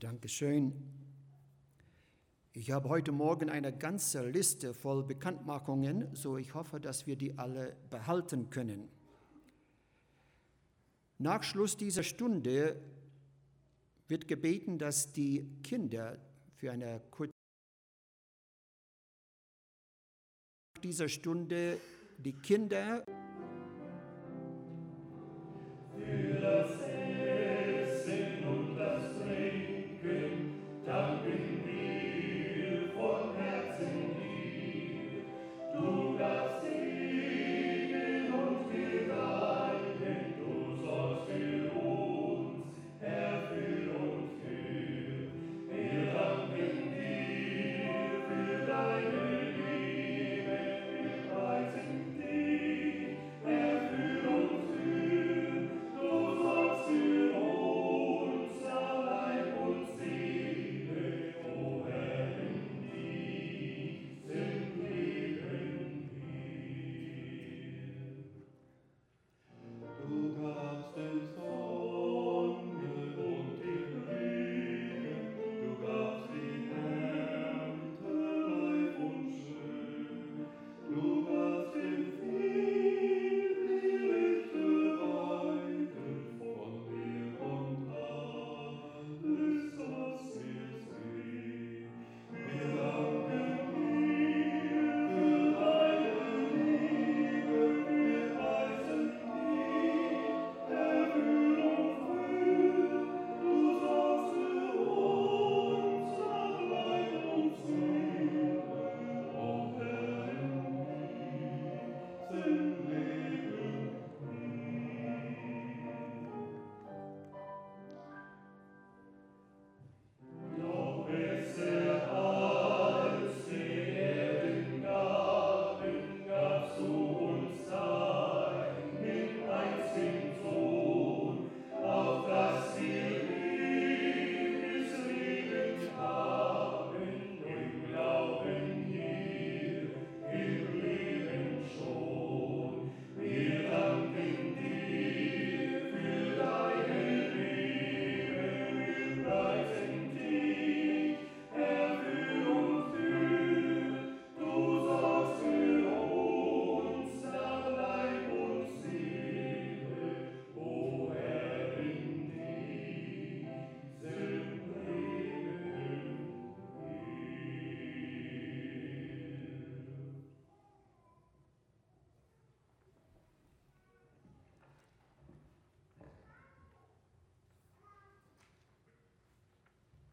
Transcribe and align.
Dankeschön. 0.00 0.72
Ich 2.52 2.70
habe 2.70 2.88
heute 2.88 3.10
Morgen 3.10 3.50
eine 3.50 3.76
ganze 3.76 4.28
Liste 4.28 4.72
voll 4.72 5.02
Bekanntmachungen, 5.02 6.14
so 6.14 6.36
ich 6.36 6.54
hoffe, 6.54 6.78
dass 6.78 7.06
wir 7.08 7.16
die 7.16 7.36
alle 7.36 7.76
behalten 7.90 8.48
können. 8.48 8.88
Nach 11.18 11.42
Schluss 11.42 11.76
dieser 11.76 12.04
Stunde 12.04 12.80
wird 14.06 14.28
gebeten, 14.28 14.78
dass 14.78 15.12
die 15.12 15.44
Kinder 15.64 16.18
für 16.54 16.70
eine 16.70 17.00
kurze 17.10 17.32
dieser 20.84 21.08
Stunde 21.08 21.80
die 22.18 22.34
Kinder 22.34 23.04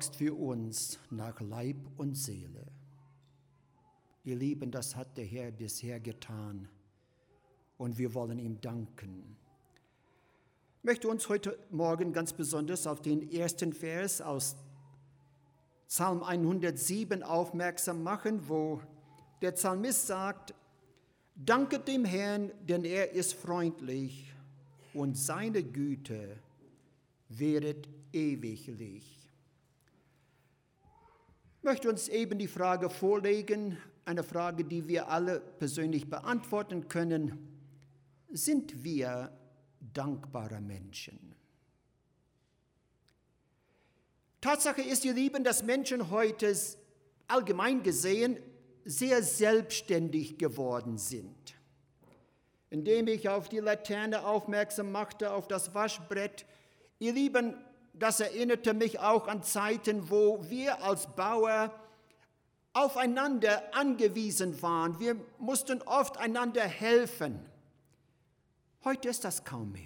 ist 0.06 0.18
für 0.18 0.36
uns 0.36 1.00
nach 1.10 1.42
Leib 1.42 1.78
und 1.98 2.16
Seele. 2.16 2.68
Ihr 4.24 4.36
Lieben, 4.36 4.70
das 4.70 4.96
hat 4.96 5.18
der 5.18 5.26
Herr 5.26 5.50
bisher 5.50 6.00
getan 6.00 6.70
und 7.80 7.98
wir 7.98 8.14
wollen 8.14 8.38
ihm 8.38 8.62
danken. 8.62 9.36
Ich 10.78 10.84
möchte 10.84 11.08
uns 11.08 11.28
heute 11.28 11.58
Morgen 11.72 12.14
ganz 12.14 12.34
besonders 12.34 12.86
auf 12.86 13.02
den 13.02 13.32
ersten 13.32 13.74
Vers 13.74 14.22
aus 14.22 14.56
Psalm 15.88 16.22
107 16.22 17.24
aufmerksam 17.24 18.04
machen, 18.04 18.48
wo 18.48 18.82
der 19.42 19.54
Psalmist 19.54 20.06
sagt, 20.06 20.54
Danket 21.36 21.88
dem 21.88 22.06
Herrn, 22.06 22.52
denn 22.62 22.86
er 22.86 23.12
ist 23.14 23.34
freundlich 23.34 24.32
und 24.94 25.18
seine 25.18 25.64
Güte 25.64 26.38
wäret 27.28 27.90
ewiglich. 28.14 29.25
Möchte 31.66 31.90
uns 31.90 32.10
eben 32.10 32.38
die 32.38 32.48
Frage 32.48 32.92
vorlegen, 32.92 33.76
eine 34.06 34.22
Frage, 34.22 34.64
die 34.66 34.88
wir 34.88 35.10
alle 35.10 35.40
persönlich 35.40 36.08
beantworten 36.08 36.90
können. 36.90 37.58
Sind 38.30 38.84
wir 38.84 39.36
dankbare 39.80 40.62
Menschen? 40.62 41.34
Tatsache 44.42 44.84
ist, 44.84 45.06
ihr 45.06 45.16
Lieben, 45.16 45.44
dass 45.44 45.64
Menschen 45.64 46.12
heute 46.12 46.56
allgemein 47.28 47.82
gesehen 47.82 48.38
sehr 48.84 49.24
selbstständig 49.24 50.38
geworden 50.38 51.00
sind. 51.00 51.56
Indem 52.70 53.08
ich 53.08 53.28
auf 53.28 53.50
die 53.50 53.58
Laterne 53.58 54.24
aufmerksam 54.24 54.92
machte, 54.92 55.32
auf 55.32 55.48
das 55.48 55.74
Waschbrett, 55.74 56.46
ihr 57.00 57.14
Lieben, 57.14 57.56
das 58.00 58.20
erinnerte 58.20 58.74
mich 58.74 59.00
auch 59.00 59.28
an 59.28 59.44
Zeiten, 59.44 60.10
wo 60.10 60.44
wir 60.50 60.84
als 60.84 61.08
Bauer 61.16 61.74
aufeinander 62.74 63.64
angewiesen 63.74 64.62
waren. 64.62 65.00
Wir 65.00 65.16
mussten 65.40 65.82
oft 65.84 66.18
einander 66.18 66.64
helfen. 66.64 67.40
Heute 68.84 69.10
ist 69.10 69.24
das 69.24 69.46
kaum 69.46 69.72
mehr. 69.72 69.84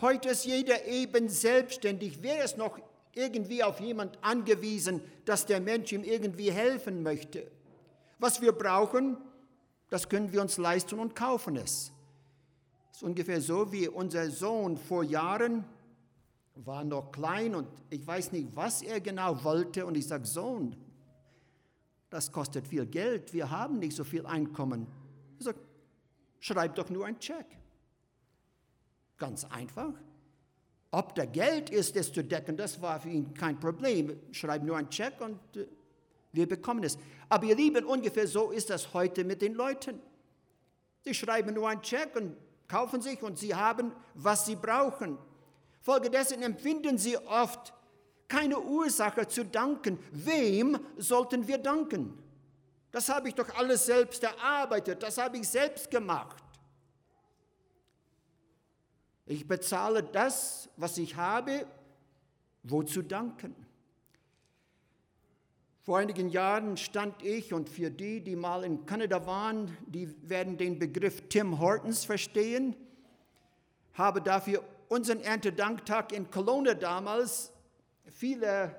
Heute 0.00 0.30
ist 0.30 0.44
jeder 0.44 0.86
eben 0.86 1.28
selbstständig. 1.28 2.22
Wer 2.22 2.44
ist 2.44 2.56
noch 2.56 2.78
irgendwie 3.12 3.62
auf 3.62 3.78
jemand 3.80 4.18
angewiesen, 4.22 5.02
dass 5.24 5.46
der 5.46 5.60
Mensch 5.60 5.92
ihm 5.92 6.02
irgendwie 6.02 6.50
helfen 6.50 7.02
möchte? 7.02 7.50
Was 8.18 8.40
wir 8.40 8.52
brauchen, 8.52 9.18
das 9.90 10.08
können 10.08 10.32
wir 10.32 10.40
uns 10.40 10.56
leisten 10.56 10.98
und 10.98 11.14
kaufen 11.14 11.56
es. 11.56 11.92
Es 12.90 12.96
ist 12.96 13.02
ungefähr 13.02 13.40
so 13.40 13.70
wie 13.70 13.86
unser 13.86 14.30
Sohn 14.30 14.76
vor 14.76 15.04
Jahren 15.04 15.64
war 16.54 16.84
noch 16.84 17.10
klein 17.10 17.54
und 17.54 17.68
ich 17.90 18.06
weiß 18.06 18.32
nicht, 18.32 18.54
was 18.54 18.82
er 18.82 19.00
genau 19.00 19.42
wollte. 19.42 19.86
Und 19.86 19.96
ich 19.96 20.06
sage, 20.06 20.26
Sohn, 20.26 20.76
das 22.10 22.30
kostet 22.30 22.68
viel 22.68 22.86
Geld, 22.86 23.32
wir 23.32 23.50
haben 23.50 23.78
nicht 23.78 23.96
so 23.96 24.04
viel 24.04 24.24
Einkommen. 24.24 24.86
Ich 25.38 25.44
sage, 25.44 25.58
schreib 26.38 26.74
doch 26.76 26.88
nur 26.90 27.06
einen 27.06 27.18
Check. 27.18 27.46
Ganz 29.18 29.44
einfach. 29.44 29.92
Ob 30.90 31.14
da 31.16 31.24
Geld 31.24 31.70
ist, 31.70 31.96
das 31.96 32.12
zu 32.12 32.22
decken, 32.22 32.56
das 32.56 32.80
war 32.80 33.00
für 33.00 33.08
ihn 33.08 33.34
kein 33.34 33.58
Problem. 33.58 34.16
Schreib 34.30 34.62
nur 34.62 34.76
einen 34.76 34.90
Check 34.90 35.20
und 35.20 35.38
äh, 35.56 35.66
wir 36.32 36.48
bekommen 36.48 36.84
es. 36.84 36.98
Aber 37.28 37.46
ihr 37.46 37.56
Lieben, 37.56 37.84
ungefähr 37.84 38.28
so 38.28 38.50
ist 38.50 38.70
das 38.70 38.94
heute 38.94 39.24
mit 39.24 39.42
den 39.42 39.54
Leuten. 39.54 40.00
Sie 41.02 41.14
schreiben 41.14 41.54
nur 41.54 41.68
einen 41.68 41.82
Check 41.82 42.14
und 42.16 42.36
kaufen 42.68 43.02
sich 43.02 43.22
und 43.22 43.38
sie 43.38 43.54
haben, 43.54 43.92
was 44.14 44.46
sie 44.46 44.56
brauchen. 44.56 45.18
Folgedessen 45.84 46.42
empfinden 46.42 46.96
sie 46.96 47.18
oft 47.18 47.74
keine 48.26 48.58
Ursache 48.58 49.28
zu 49.28 49.44
danken. 49.44 49.98
Wem 50.12 50.78
sollten 50.96 51.46
wir 51.46 51.58
danken? 51.58 52.18
Das 52.90 53.10
habe 53.10 53.28
ich 53.28 53.34
doch 53.34 53.54
alles 53.54 53.84
selbst 53.84 54.22
erarbeitet, 54.24 55.02
das 55.02 55.18
habe 55.18 55.36
ich 55.36 55.46
selbst 55.46 55.90
gemacht. 55.90 56.42
Ich 59.26 59.46
bezahle 59.46 60.02
das, 60.02 60.70
was 60.78 60.96
ich 60.96 61.16
habe, 61.16 61.66
wozu 62.62 63.02
danken? 63.02 63.54
Vor 65.82 65.98
einigen 65.98 66.30
Jahren 66.30 66.78
stand 66.78 67.22
ich, 67.22 67.52
und 67.52 67.68
für 67.68 67.90
die, 67.90 68.22
die 68.22 68.36
mal 68.36 68.64
in 68.64 68.86
Kanada 68.86 69.26
waren, 69.26 69.76
die 69.86 70.08
werden 70.26 70.56
den 70.56 70.78
Begriff 70.78 71.28
Tim 71.28 71.58
Hortons 71.58 72.06
verstehen, 72.06 72.74
habe 73.92 74.22
dafür 74.22 74.64
unseren 74.94 75.20
Erntedanktag 75.20 76.12
in 76.12 76.30
Kelowna 76.30 76.74
damals 76.74 77.50
viele 78.06 78.76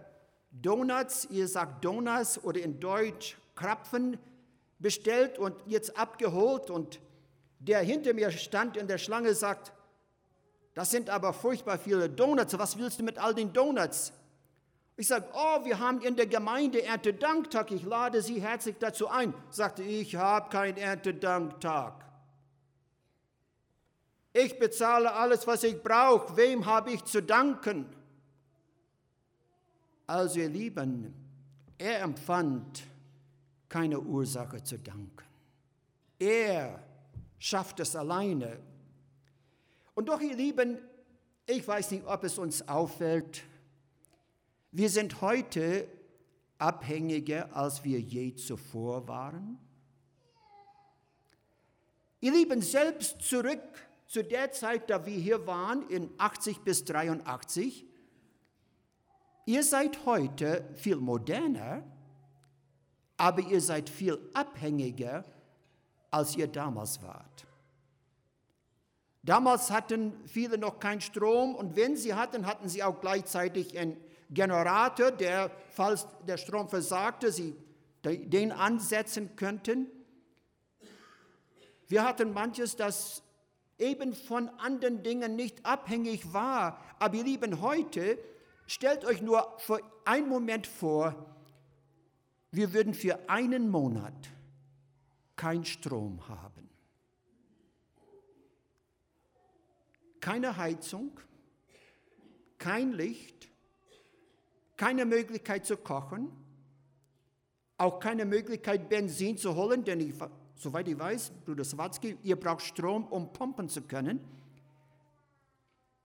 Donuts, 0.49 1.27
ihr 1.29 1.45
sagt 1.45 1.83
Donuts 1.83 2.41
oder 2.41 2.61
in 2.61 2.79
Deutsch 2.79 3.35
Krapfen, 3.53 4.17
bestellt 4.79 5.37
und 5.37 5.55
jetzt 5.65 5.97
abgeholt. 5.97 6.69
Und 6.69 7.01
der 7.59 7.81
hinter 7.81 8.13
mir 8.13 8.31
stand 8.31 8.77
in 8.77 8.87
der 8.87 8.97
Schlange 8.97 9.33
sagt, 9.33 9.73
das 10.73 10.89
sind 10.89 11.09
aber 11.09 11.33
furchtbar 11.33 11.77
viele 11.77 12.09
Donuts. 12.09 12.57
Was 12.57 12.77
willst 12.77 12.99
du 12.99 13.03
mit 13.03 13.17
all 13.17 13.35
den 13.35 13.51
Donuts? 13.51 14.13
Ich 14.95 15.07
sage, 15.07 15.25
oh, 15.33 15.65
wir 15.65 15.79
haben 15.79 15.99
in 15.99 16.15
der 16.15 16.27
Gemeinde 16.27 16.81
Erntedanktag. 16.81 17.71
Ich 17.71 17.83
lade 17.83 18.21
Sie 18.21 18.41
herzlich 18.41 18.77
dazu 18.79 19.09
ein. 19.09 19.33
Sagte, 19.49 19.83
ich 19.83 20.15
habe 20.15 20.49
keinen 20.49 20.77
Erntedanktag. 20.77 22.04
Ich 24.37 24.59
bezahle 24.59 25.13
alles, 25.13 25.47
was 25.47 25.63
ich 25.63 25.81
brauche. 25.81 26.35
Wem 26.35 26.65
habe 26.65 26.91
ich 26.91 27.05
zu 27.05 27.23
danken? 27.23 27.85
Also 30.05 30.41
ihr 30.41 30.49
Lieben, 30.49 31.13
er 31.77 32.01
empfand 32.01 32.83
keine 33.69 33.97
Ursache 33.97 34.61
zu 34.61 34.77
danken. 34.77 35.23
Er 36.19 36.83
schafft 37.39 37.79
es 37.79 37.95
alleine. 37.95 38.59
Und 39.93 40.09
doch, 40.09 40.19
ihr 40.19 40.35
Lieben, 40.35 40.79
ich 41.47 41.65
weiß 41.65 41.91
nicht, 41.91 42.05
ob 42.05 42.25
es 42.25 42.37
uns 42.37 42.67
auffällt, 42.67 43.41
wir 44.73 44.89
sind 44.89 45.21
heute 45.21 45.87
abhängiger, 46.57 47.55
als 47.55 47.85
wir 47.85 48.01
je 48.01 48.35
zuvor 48.35 49.07
waren. 49.07 49.57
Ihr 52.19 52.33
Lieben, 52.33 52.61
selbst 52.61 53.21
zurück 53.21 53.61
zu 54.07 54.23
der 54.23 54.51
Zeit, 54.51 54.89
da 54.89 55.05
wir 55.05 55.17
hier 55.17 55.47
waren, 55.47 55.87
in 55.89 56.09
80 56.17 56.61
bis 56.61 56.85
83, 56.85 57.85
ihr 59.45 59.63
seid 59.63 60.05
heute 60.05 60.69
viel 60.75 60.97
moderner, 60.97 61.83
aber 63.17 63.41
ihr 63.41 63.61
seid 63.61 63.89
viel 63.89 64.19
abhängiger, 64.33 65.23
als 66.11 66.35
ihr 66.35 66.47
damals 66.47 67.01
wart. 67.01 67.45
Damals 69.23 69.71
hatten 69.71 70.13
viele 70.27 70.57
noch 70.57 70.79
keinen 70.79 71.01
Strom 71.01 71.55
und 71.55 71.75
wenn 71.75 71.97
sie 71.97 72.13
hatten, 72.13 72.45
hatten 72.45 72.69
sie 72.69 72.83
auch 72.83 73.01
gleichzeitig 73.01 73.77
einen 73.77 73.97
Generator, 74.29 75.11
der, 75.11 75.51
falls 75.71 76.07
der 76.27 76.37
Strom 76.37 76.69
versagte, 76.69 77.31
sie 77.31 77.55
den 78.03 78.51
ansetzen 78.51 79.35
könnten. 79.35 79.87
Wir 81.87 82.03
hatten 82.03 82.33
manches, 82.33 82.75
das 82.75 83.23
eben 83.77 84.13
von 84.13 84.49
anderen 84.59 85.03
Dingen 85.03 85.35
nicht 85.35 85.65
abhängig 85.65 86.33
war. 86.33 86.81
Aber 86.99 87.15
ihr 87.15 87.23
Lieben, 87.23 87.61
heute 87.61 88.17
stellt 88.67 89.05
euch 89.05 89.21
nur 89.21 89.57
für 89.59 89.81
einen 90.05 90.29
Moment 90.29 90.67
vor, 90.67 91.35
wir 92.51 92.73
würden 92.73 92.93
für 92.93 93.29
einen 93.29 93.69
Monat 93.69 94.13
keinen 95.35 95.65
Strom 95.65 96.27
haben. 96.29 96.69
Keine 100.21 100.57
Heizung, 100.57 101.19
kein 102.57 102.93
Licht, 102.93 103.49
keine 104.77 105.05
Möglichkeit 105.05 105.65
zu 105.65 105.77
kochen, 105.77 106.31
auch 107.77 107.99
keine 107.99 108.25
Möglichkeit, 108.25 108.89
Benzin 108.89 109.37
zu 109.37 109.55
holen, 109.55 109.83
denn 109.83 109.99
ich, 109.99 110.15
soweit 110.55 110.87
ich 110.87 110.97
weiß, 110.97 111.31
Bruder 111.45 111.63
Sawatzki, 111.63 112.17
ihr 112.23 112.35
braucht 112.35 112.63
Strom, 112.63 113.05
um 113.07 113.31
pumpen 113.31 113.69
zu 113.69 113.81
können. 113.81 114.19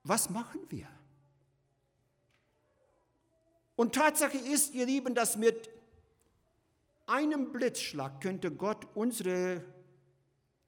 Was 0.05 0.31
machen 0.31 0.61
wir? 0.69 0.89
Und 3.77 3.95
Tatsache 3.95 4.37
ist, 4.37 4.75
ihr 4.75 4.87
Lieben, 4.87 5.15
dass 5.15 5.37
mit 5.37 5.71
einem 7.07 7.51
Blitzschlag 7.53 8.21
könnte 8.21 8.51
Gott 8.51 8.87
unsere 8.95 9.65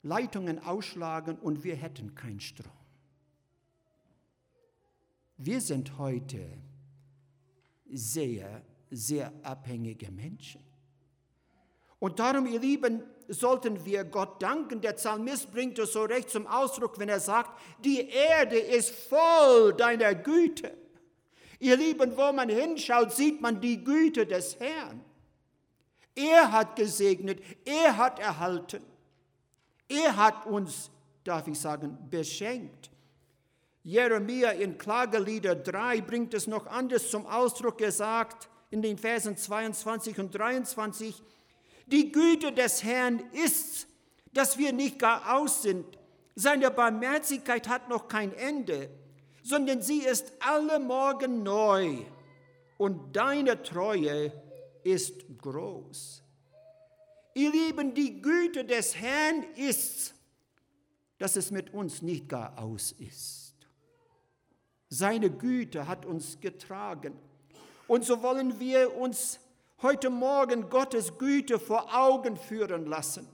Leitungen 0.01 0.59
ausschlagen 0.59 1.37
und 1.37 1.63
wir 1.63 1.75
hätten 1.75 2.15
keinen 2.15 2.39
Strom. 2.39 2.71
Wir 5.37 5.61
sind 5.61 5.97
heute 5.97 6.57
sehr, 7.89 8.61
sehr 8.89 9.31
abhängige 9.43 10.11
Menschen. 10.11 10.61
Und 12.03 12.19
darum, 12.19 12.45
ihr 12.47 12.59
Lieben, 12.59 13.01
sollten 13.29 13.85
wir 13.85 14.03
Gott 14.03 14.43
danken. 14.43 14.81
Der 14.81 14.91
Psalmist 14.91 15.49
bringt 15.53 15.79
es 15.79 15.93
so 15.93 16.03
recht 16.03 16.29
zum 16.29 16.45
Ausdruck, 16.47 16.99
wenn 16.99 17.07
er 17.07 17.21
sagt, 17.21 17.57
die 17.79 18.09
Erde 18.09 18.59
ist 18.59 18.93
voll 18.93 19.73
deiner 19.73 20.13
Güte. 20.13 20.73
Ihr 21.59 21.77
Lieben, 21.77 22.17
wo 22.17 22.33
man 22.33 22.49
hinschaut, 22.49 23.13
sieht 23.13 23.39
man 23.39 23.61
die 23.61 23.81
Güte 23.81 24.25
des 24.25 24.59
Herrn. 24.59 24.99
Er 26.13 26.51
hat 26.51 26.75
gesegnet, 26.75 27.41
er 27.63 27.95
hat 27.95 28.19
erhalten, 28.19 28.83
er 29.87 30.17
hat 30.17 30.45
uns, 30.45 30.91
darf 31.23 31.47
ich 31.47 31.57
sagen, 31.57 31.97
beschenkt. 32.09 32.91
Jeremia 33.81 34.49
in 34.49 34.77
Klagelieder 34.77 35.55
3 35.55 36.01
bringt 36.01 36.33
es 36.33 36.47
noch 36.47 36.67
anders 36.67 37.09
zum 37.09 37.25
Ausdruck. 37.25 37.79
Er 37.79 37.93
sagt 37.93 38.49
in 38.71 38.81
den 38.81 38.97
Versen 38.97 39.37
22 39.37 40.19
und 40.19 40.35
23, 40.35 41.23
die 41.87 42.11
Güte 42.11 42.51
des 42.51 42.83
Herrn 42.83 43.21
ist, 43.31 43.87
dass 44.33 44.57
wir 44.57 44.73
nicht 44.73 44.99
gar 44.99 45.37
aus 45.37 45.61
sind. 45.61 45.85
Seine 46.35 46.71
Barmherzigkeit 46.71 47.67
hat 47.67 47.89
noch 47.89 48.07
kein 48.07 48.33
Ende, 48.33 48.89
sondern 49.43 49.81
sie 49.81 49.99
ist 49.99 50.33
alle 50.39 50.79
Morgen 50.79 51.43
neu 51.43 51.97
und 52.77 53.15
deine 53.15 53.61
Treue 53.61 54.31
ist 54.83 55.23
groß. 55.39 56.23
Ihr 57.35 57.51
Lieben, 57.51 57.93
die 57.93 58.21
Güte 58.21 58.65
des 58.65 58.95
Herrn 58.95 59.43
ist, 59.55 60.13
dass 61.17 61.35
es 61.35 61.51
mit 61.51 61.73
uns 61.73 62.01
nicht 62.01 62.29
gar 62.29 62.57
aus 62.59 62.91
ist. 62.91 63.55
Seine 64.89 65.31
Güte 65.31 65.87
hat 65.87 66.05
uns 66.05 66.39
getragen. 66.39 67.17
Und 67.87 68.05
so 68.05 68.21
wollen 68.21 68.59
wir 68.59 68.95
uns 68.95 69.39
heute 69.83 70.09
Morgen 70.09 70.69
Gottes 70.69 71.17
Güte 71.17 71.59
vor 71.59 71.93
Augen 71.93 72.37
führen 72.37 72.85
lassen. 72.85 73.27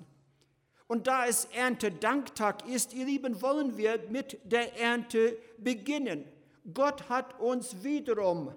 Und 0.88 1.06
da 1.06 1.27
es 1.27 1.46
Erntedanktag 1.46 2.68
ist, 2.68 2.94
ihr 2.94 3.06
Lieben, 3.06 3.41
wollen 3.44 3.77
wir 3.77 4.00
mit 4.10 4.39
der 4.44 4.77
Ernte 4.79 5.38
beginnen. 5.60 6.25
Gott 6.74 7.08
hat 7.08 7.39
uns 7.39 7.84
wiederum 7.84 8.51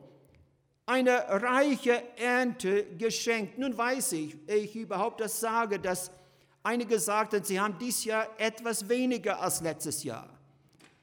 eine 0.86 1.12
reiche 1.28 2.02
Ernte 2.16 2.84
geschenkt. 2.96 3.58
Nun 3.58 3.76
weiß 3.76 4.12
ich, 4.12 4.48
ich 4.48 4.74
überhaupt 4.74 5.20
das 5.20 5.40
sage, 5.40 5.78
dass 5.78 6.10
einige 6.62 6.98
sagten, 6.98 7.44
sie 7.44 7.60
haben 7.60 7.76
dieses 7.78 8.06
Jahr 8.06 8.28
etwas 8.38 8.88
weniger 8.88 9.40
als 9.40 9.60
letztes 9.60 10.02
Jahr. 10.02 10.28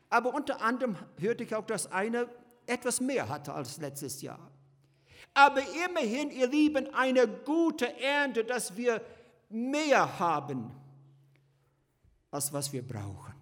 Aber 0.09 0.33
unter 0.33 0.61
anderem 0.61 0.97
hörte 1.17 1.43
ich 1.43 1.53
auch, 1.53 1.65
dass 1.65 1.91
einer 1.91 2.27
etwas 2.65 2.99
mehr 2.99 3.29
hatte 3.29 3.53
als 3.53 3.77
letztes 3.77 4.21
Jahr. 4.23 4.48
Aber 5.33 5.61
immerhin, 5.87 6.31
ihr 6.31 6.47
Lieben, 6.47 6.93
eine 6.93 7.27
gute 7.27 7.99
Ernte, 8.01 8.43
dass 8.43 8.75
wir 8.75 9.01
mehr 9.49 10.19
haben, 10.19 10.71
als 12.31 12.51
was 12.53 12.71
wir 12.71 12.85
brauchen. 12.85 13.33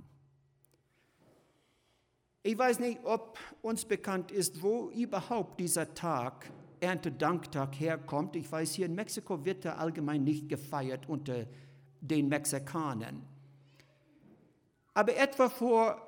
Ich 2.44 2.58
weiß 2.58 2.80
nicht, 2.80 3.00
ob 3.04 3.38
uns 3.62 3.84
bekannt 3.84 4.32
ist, 4.32 4.62
wo 4.62 4.90
überhaupt 4.92 5.60
dieser 5.60 5.94
Tag, 5.94 6.50
Erntedanktag, 6.80 7.78
herkommt. 7.80 8.36
Ich 8.36 8.50
weiß, 8.50 8.74
hier 8.74 8.86
in 8.86 8.96
Mexiko 8.96 9.44
wird 9.44 9.66
er 9.66 9.80
allgemein 9.80 10.24
nicht 10.24 10.48
gefeiert 10.48 11.10
unter 11.10 11.46
den 12.00 12.30
Mexikanern. 12.30 13.22
Aber 14.94 15.18
etwa 15.18 15.50
vor 15.50 16.02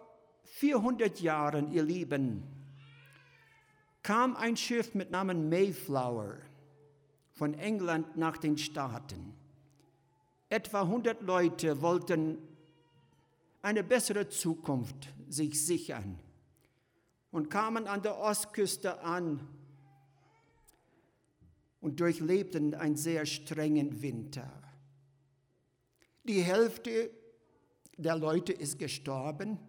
400 0.43 1.19
Jahren, 1.19 1.71
ihr 1.71 1.83
Lieben, 1.83 2.43
kam 4.03 4.35
ein 4.35 4.57
Schiff 4.57 4.95
mit 4.95 5.11
Namen 5.11 5.49
Mayflower 5.49 6.37
von 7.33 7.53
England 7.53 8.17
nach 8.17 8.37
den 8.37 8.57
Staaten. 8.57 9.33
Etwa 10.49 10.81
100 10.81 11.21
Leute 11.21 11.81
wollten 11.81 12.37
eine 13.61 13.83
bessere 13.83 14.29
Zukunft 14.29 15.09
sich 15.27 15.65
sichern 15.65 16.17
und 17.31 17.49
kamen 17.49 17.87
an 17.87 18.01
der 18.01 18.17
Ostküste 18.17 19.01
an 19.01 19.47
und 21.81 21.99
durchlebten 21.99 22.73
einen 22.73 22.95
sehr 22.95 23.25
strengen 23.25 24.01
Winter. 24.01 24.51
Die 26.23 26.41
Hälfte 26.41 27.11
der 27.97 28.17
Leute 28.17 28.53
ist 28.53 28.79
gestorben. 28.79 29.59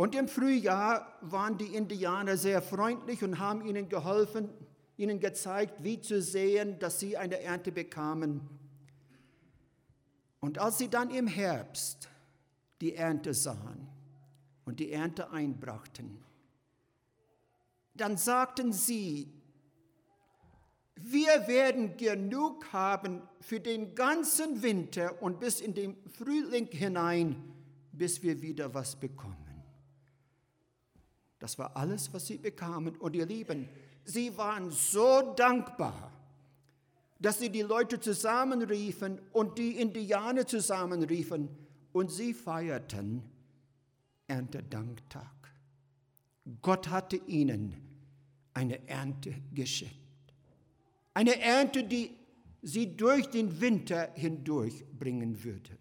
Und 0.00 0.14
im 0.14 0.28
Frühjahr 0.28 1.18
waren 1.20 1.58
die 1.58 1.74
Indianer 1.74 2.38
sehr 2.38 2.62
freundlich 2.62 3.22
und 3.22 3.38
haben 3.38 3.66
ihnen 3.66 3.90
geholfen, 3.90 4.48
ihnen 4.96 5.20
gezeigt, 5.20 5.84
wie 5.84 6.00
zu 6.00 6.22
sehen, 6.22 6.78
dass 6.78 7.00
sie 7.00 7.18
eine 7.18 7.38
Ernte 7.42 7.70
bekamen. 7.70 8.40
Und 10.40 10.56
als 10.58 10.78
sie 10.78 10.88
dann 10.88 11.10
im 11.10 11.26
Herbst 11.26 12.08
die 12.80 12.94
Ernte 12.94 13.34
sahen 13.34 13.88
und 14.64 14.80
die 14.80 14.90
Ernte 14.90 15.32
einbrachten, 15.32 16.24
dann 17.92 18.16
sagten 18.16 18.72
sie, 18.72 19.30
wir 20.96 21.46
werden 21.46 21.98
genug 21.98 22.72
haben 22.72 23.20
für 23.42 23.60
den 23.60 23.94
ganzen 23.94 24.62
Winter 24.62 25.20
und 25.22 25.40
bis 25.40 25.60
in 25.60 25.74
den 25.74 25.94
Frühling 26.08 26.68
hinein, 26.68 27.52
bis 27.92 28.22
wir 28.22 28.40
wieder 28.40 28.72
was 28.72 28.96
bekommen. 28.96 29.39
Das 31.40 31.58
war 31.58 31.76
alles, 31.76 32.12
was 32.12 32.26
sie 32.26 32.38
bekamen. 32.38 32.96
Und 32.96 33.16
ihr 33.16 33.26
Lieben, 33.26 33.68
sie 34.04 34.36
waren 34.36 34.70
so 34.70 35.34
dankbar, 35.34 36.12
dass 37.18 37.40
sie 37.40 37.50
die 37.50 37.62
Leute 37.62 37.98
zusammenriefen 37.98 39.20
und 39.32 39.58
die 39.58 39.80
Indianer 39.80 40.46
zusammenriefen 40.46 41.48
und 41.92 42.10
sie 42.10 42.32
feierten 42.34 43.22
Erntedanktag. 44.28 45.26
Gott 46.62 46.88
hatte 46.88 47.16
ihnen 47.16 47.74
eine 48.54 48.86
Ernte 48.88 49.34
geschickt. 49.52 49.96
Eine 51.14 51.40
Ernte, 51.40 51.84
die 51.84 52.10
sie 52.62 52.96
durch 52.96 53.26
den 53.28 53.60
Winter 53.60 54.10
hindurch 54.14 54.84
bringen 54.98 55.42
würde. 55.42 55.79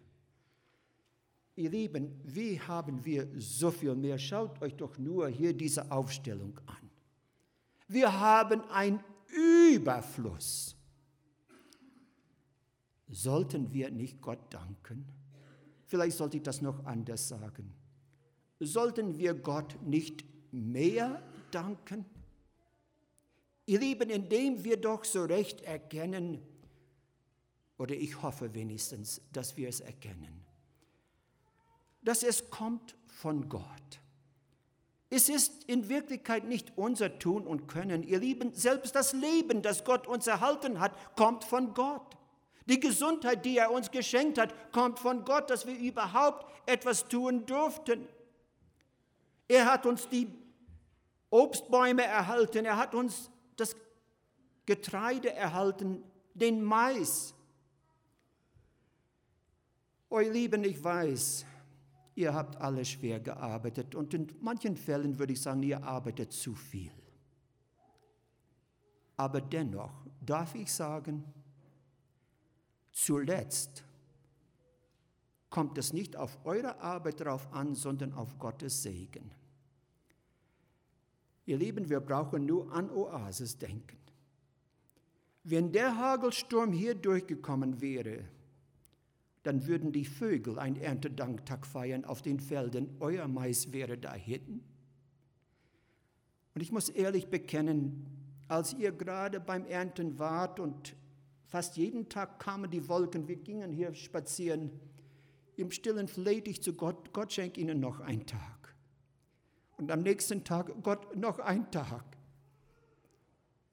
Ihr 1.60 1.72
Lieben, 1.72 2.18
wie 2.24 2.58
haben 2.58 3.04
wir 3.04 3.28
so 3.38 3.70
viel 3.70 3.94
mehr? 3.94 4.18
Schaut 4.18 4.62
euch 4.62 4.76
doch 4.76 4.98
nur 4.98 5.28
hier 5.28 5.52
diese 5.52 5.92
Aufstellung 5.92 6.58
an. 6.66 6.90
Wir 7.90 8.18
haben 8.18 8.62
einen 8.70 9.04
Überfluss. 9.70 10.78
Sollten 13.10 13.74
wir 13.74 13.92
nicht 13.92 14.22
Gott 14.22 14.40
danken? 14.50 15.06
Vielleicht 15.88 16.16
sollte 16.16 16.38
ich 16.38 16.44
das 16.44 16.62
noch 16.62 16.86
anders 16.86 17.28
sagen. 17.28 17.74
Sollten 18.62 19.18
wir 19.18 19.34
Gott 19.34 19.82
nicht 19.82 20.24
mehr 20.54 21.22
danken? 21.52 22.06
Ihr 23.66 23.82
Lieben, 23.82 24.10
indem 24.10 24.64
wir 24.64 24.78
doch 24.78 25.04
so 25.04 25.26
recht 25.26 25.60
erkennen, 25.64 26.42
oder 27.78 27.96
ich 27.96 28.22
hoffe 28.22 28.54
wenigstens, 28.54 29.20
dass 29.34 29.58
wir 29.58 29.68
es 29.68 29.82
erkennen, 29.82 30.46
dass 32.02 32.24
es 32.24 32.50
kommt 32.50 32.96
von 33.08 33.50
Gott. 33.50 33.64
Es 35.10 35.28
ist 35.28 35.64
in 35.64 35.90
Wirklichkeit 35.90 36.44
nicht 36.44 36.74
unser 36.78 37.18
Tun 37.18 37.48
und 37.48 37.68
Können. 37.68 38.04
Ihr 38.04 38.20
Lieben, 38.20 38.54
selbst 38.54 38.96
das 38.96 39.14
Leben, 39.14 39.62
das 39.62 39.84
Gott 39.84 40.08
uns 40.08 40.28
erhalten 40.28 40.80
hat, 40.80 41.16
kommt 41.16 41.44
von 41.44 41.74
Gott. 41.74 42.16
Die 42.68 42.80
Gesundheit, 42.80 43.44
die 43.44 43.58
er 43.58 43.72
uns 43.72 43.90
geschenkt 43.90 44.38
hat, 44.38 44.54
kommt 44.72 45.00
von 45.00 45.26
Gott, 45.26 45.50
dass 45.50 45.66
wir 45.66 45.76
überhaupt 45.76 46.46
etwas 46.68 47.08
tun 47.08 47.48
durften. 47.48 48.08
Er 49.48 49.66
hat 49.66 49.88
uns 49.88 50.08
die 50.08 50.28
Obstbäume 51.32 52.04
erhalten, 52.04 52.66
er 52.66 52.78
hat 52.78 52.94
uns 52.94 53.32
das 53.56 53.76
Getreide 54.68 55.34
erhalten, 55.34 56.04
den 56.36 56.64
Mais. 56.64 57.34
Oh 60.10 60.20
ihr 60.20 60.32
Lieben, 60.32 60.64
ich 60.64 60.84
weiß, 60.84 61.46
ihr 62.20 62.34
habt 62.34 62.58
alle 62.58 62.84
schwer 62.84 63.22
gearbeitet 63.22 63.96
und 63.96 64.14
in 64.14 64.28
manchen 64.42 64.76
Fällen 64.76 65.18
würde 65.18 65.32
ich 65.32 65.42
sagen, 65.42 65.64
ihr 65.64 65.82
arbeitet 65.82 66.34
zu 66.34 66.54
viel. 66.54 66.92
Aber 69.16 69.40
dennoch 69.40 70.06
darf 70.20 70.54
ich 70.54 70.72
sagen, 70.72 71.24
zuletzt 72.92 73.86
kommt 75.50 75.78
es 75.78 75.94
nicht 75.94 76.18
auf 76.18 76.38
eure 76.44 76.82
Arbeit 76.82 77.22
drauf 77.22 77.52
an, 77.54 77.74
sondern 77.74 78.14
auf 78.14 78.38
Gottes 78.38 78.84
Segen. 78.84 79.32
Ihr 81.46 81.58
Lieben, 81.58 81.90
wir 81.90 82.02
brauchen 82.02 82.46
nur 82.46 82.72
an 82.74 82.92
Oasis 82.92 83.58
denken. 83.58 83.98
Wenn 85.46 85.72
der 85.72 85.96
Hagelsturm 85.96 86.74
hier 86.74 86.96
durchgekommen 86.96 87.80
wäre, 87.80 88.26
dann 89.50 89.66
würden 89.66 89.92
die 89.92 90.06
Vögel 90.06 90.60
ein 90.60 90.76
Erntedanktag 90.76 91.66
feiern 91.66 92.06
auf 92.06 92.22
den 92.22 92.40
Feldern. 92.40 92.88
Euer 93.00 93.28
Mais 93.28 93.74
wäre 93.74 93.98
da 93.98 94.14
hinten. 94.14 94.64
Und 96.54 96.62
ich 96.62 96.72
muss 96.72 96.90
ehrlich 96.90 97.30
bekennen, 97.30 98.06
als 98.48 98.76
ihr 98.76 98.92
gerade 98.92 99.40
beim 99.40 99.66
Ernten 99.66 100.20
wart 100.20 100.60
und 100.60 100.96
fast 101.48 101.78
jeden 101.78 102.10
Tag 102.10 102.38
kamen 102.38 102.70
die 102.70 102.88
Wolken, 102.88 103.28
wir 103.28 103.38
gingen 103.38 103.74
hier 103.74 103.96
spazieren, 103.96 104.70
im 105.56 105.72
Stillen 105.72 106.08
flehte 106.08 106.52
ich 106.52 106.62
zu 106.62 106.74
Gott, 106.74 107.12
Gott 107.12 107.34
schenkt 107.34 107.58
ihnen 107.58 107.80
noch 107.80 108.02
einen 108.02 108.28
Tag. 108.28 108.76
Und 109.78 109.90
am 109.90 110.04
nächsten 110.04 110.44
Tag, 110.44 110.72
Gott, 110.84 111.16
noch 111.16 111.40
ein 111.40 111.72
Tag, 111.72 112.06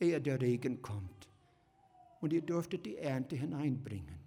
ehe 0.01 0.23
der 0.23 0.41
Regen 0.41 0.81
kommt. 0.81 1.29
Und 2.23 2.33
ihr 2.33 2.41
dürftet 2.41 2.87
die 2.87 2.97
Ernte 2.97 3.37
hineinbringen. 3.37 4.26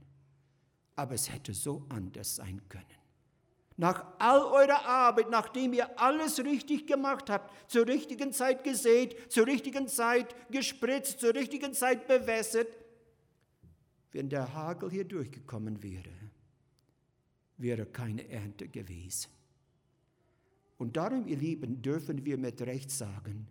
Aber 0.99 1.15
es 1.15 1.31
hätte 1.31 1.53
so 1.53 1.85
anders 1.87 2.35
sein 2.35 2.61
können. 2.67 2.83
Nach 3.77 4.05
all 4.19 4.41
eurer 4.41 4.85
Arbeit, 4.85 5.29
nachdem 5.29 5.71
ihr 5.71 5.97
alles 5.97 6.43
richtig 6.43 6.87
gemacht 6.87 7.29
habt, 7.29 7.71
zur 7.71 7.87
richtigen 7.87 8.33
Zeit 8.33 8.65
gesät, 8.65 9.15
zur 9.31 9.47
richtigen 9.47 9.87
Zeit 9.87 10.35
gespritzt, 10.51 11.21
zur 11.21 11.33
richtigen 11.33 11.73
Zeit 11.73 12.05
bewässert, 12.05 12.67
wenn 14.11 14.27
der 14.27 14.53
Hagel 14.53 14.91
hier 14.91 15.05
durchgekommen 15.05 15.81
wäre, 15.81 16.11
wäre 17.55 17.85
keine 17.85 18.27
Ernte 18.27 18.67
gewesen. 18.67 19.29
Und 20.77 20.97
darum, 20.97 21.25
ihr 21.29 21.37
Lieben, 21.37 21.81
dürfen 21.81 22.25
wir 22.25 22.37
mit 22.37 22.61
Recht 22.63 22.91
sagen, 22.91 23.47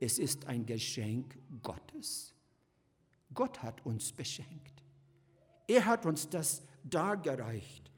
es 0.00 0.18
ist 0.18 0.46
ein 0.46 0.66
Geschenk 0.66 1.38
Gottes. 1.62 2.34
Gott 3.32 3.62
hat 3.62 3.86
uns 3.86 4.10
beschenkt. 4.10 4.79
Er 5.70 5.86
hat 5.86 6.04
uns 6.04 6.28
das 6.28 6.62
dargereicht. 6.82 7.92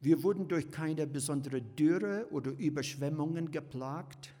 Wir 0.00 0.24
wurden 0.24 0.48
durch 0.48 0.72
keine 0.72 1.06
besondere 1.06 1.62
Dürre 1.62 2.26
oder 2.32 2.50
Überschwemmungen 2.50 3.52
geplagt. 3.52 4.34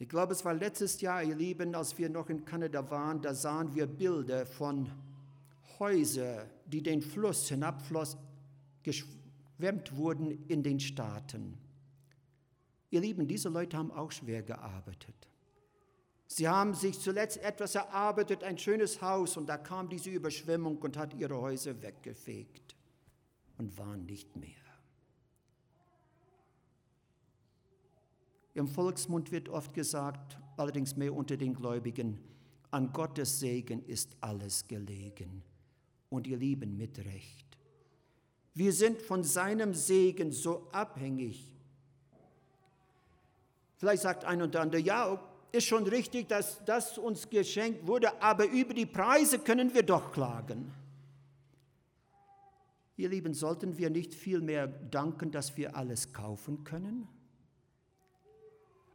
Ich 0.00 0.08
glaube, 0.08 0.32
es 0.32 0.44
war 0.44 0.52
letztes 0.52 1.00
Jahr, 1.00 1.22
ihr 1.22 1.36
Lieben, 1.36 1.76
als 1.76 1.96
wir 1.96 2.10
noch 2.10 2.28
in 2.28 2.44
Kanada 2.44 2.90
waren, 2.90 3.22
da 3.22 3.34
sahen 3.34 3.72
wir 3.72 3.86
Bilder 3.86 4.46
von 4.46 4.90
Häuser, 5.78 6.46
die 6.66 6.82
den 6.82 7.00
Fluss 7.00 7.48
hinabfloss, 7.50 8.16
geschwemmt 8.82 9.94
wurden 9.94 10.44
in 10.48 10.64
den 10.64 10.80
Staaten. 10.80 11.56
Ihr 12.90 13.00
Lieben, 13.00 13.28
diese 13.28 13.48
Leute 13.48 13.76
haben 13.76 13.92
auch 13.92 14.10
schwer 14.10 14.42
gearbeitet. 14.42 15.29
Sie 16.32 16.46
haben 16.46 16.74
sich 16.74 17.00
zuletzt 17.00 17.38
etwas 17.38 17.74
erarbeitet, 17.74 18.44
ein 18.44 18.56
schönes 18.56 19.02
Haus, 19.02 19.36
und 19.36 19.48
da 19.48 19.58
kam 19.58 19.88
diese 19.88 20.10
Überschwemmung 20.10 20.78
und 20.78 20.96
hat 20.96 21.12
ihre 21.14 21.40
Häuser 21.40 21.82
weggefegt 21.82 22.76
und 23.58 23.76
waren 23.76 24.06
nicht 24.06 24.36
mehr. 24.36 24.48
Im 28.54 28.68
Volksmund 28.68 29.32
wird 29.32 29.48
oft 29.48 29.74
gesagt, 29.74 30.38
allerdings 30.56 30.94
mehr 30.94 31.12
unter 31.12 31.36
den 31.36 31.52
Gläubigen, 31.52 32.20
an 32.70 32.92
Gottes 32.92 33.40
Segen 33.40 33.84
ist 33.86 34.16
alles 34.20 34.68
gelegen 34.68 35.42
und 36.10 36.28
ihr 36.28 36.36
Lieben 36.36 36.76
mit 36.76 36.96
Recht. 37.00 37.58
Wir 38.54 38.72
sind 38.72 39.02
von 39.02 39.24
seinem 39.24 39.74
Segen 39.74 40.30
so 40.30 40.68
abhängig. 40.70 41.50
Vielleicht 43.78 44.02
sagt 44.02 44.24
ein 44.24 44.42
und 44.42 44.54
andere, 44.54 44.80
ja, 44.80 45.20
ist 45.52 45.66
schon 45.66 45.86
richtig, 45.86 46.28
dass 46.28 46.64
das 46.64 46.98
uns 46.98 47.28
geschenkt 47.28 47.86
wurde, 47.86 48.22
aber 48.22 48.46
über 48.46 48.74
die 48.74 48.86
Preise 48.86 49.38
können 49.38 49.74
wir 49.74 49.82
doch 49.82 50.12
klagen. 50.12 50.72
Ihr 52.96 53.08
Lieben, 53.08 53.34
sollten 53.34 53.78
wir 53.78 53.90
nicht 53.90 54.14
viel 54.14 54.40
mehr 54.40 54.66
danken, 54.66 55.30
dass 55.30 55.56
wir 55.56 55.74
alles 55.74 56.12
kaufen 56.12 56.64
können? 56.64 57.08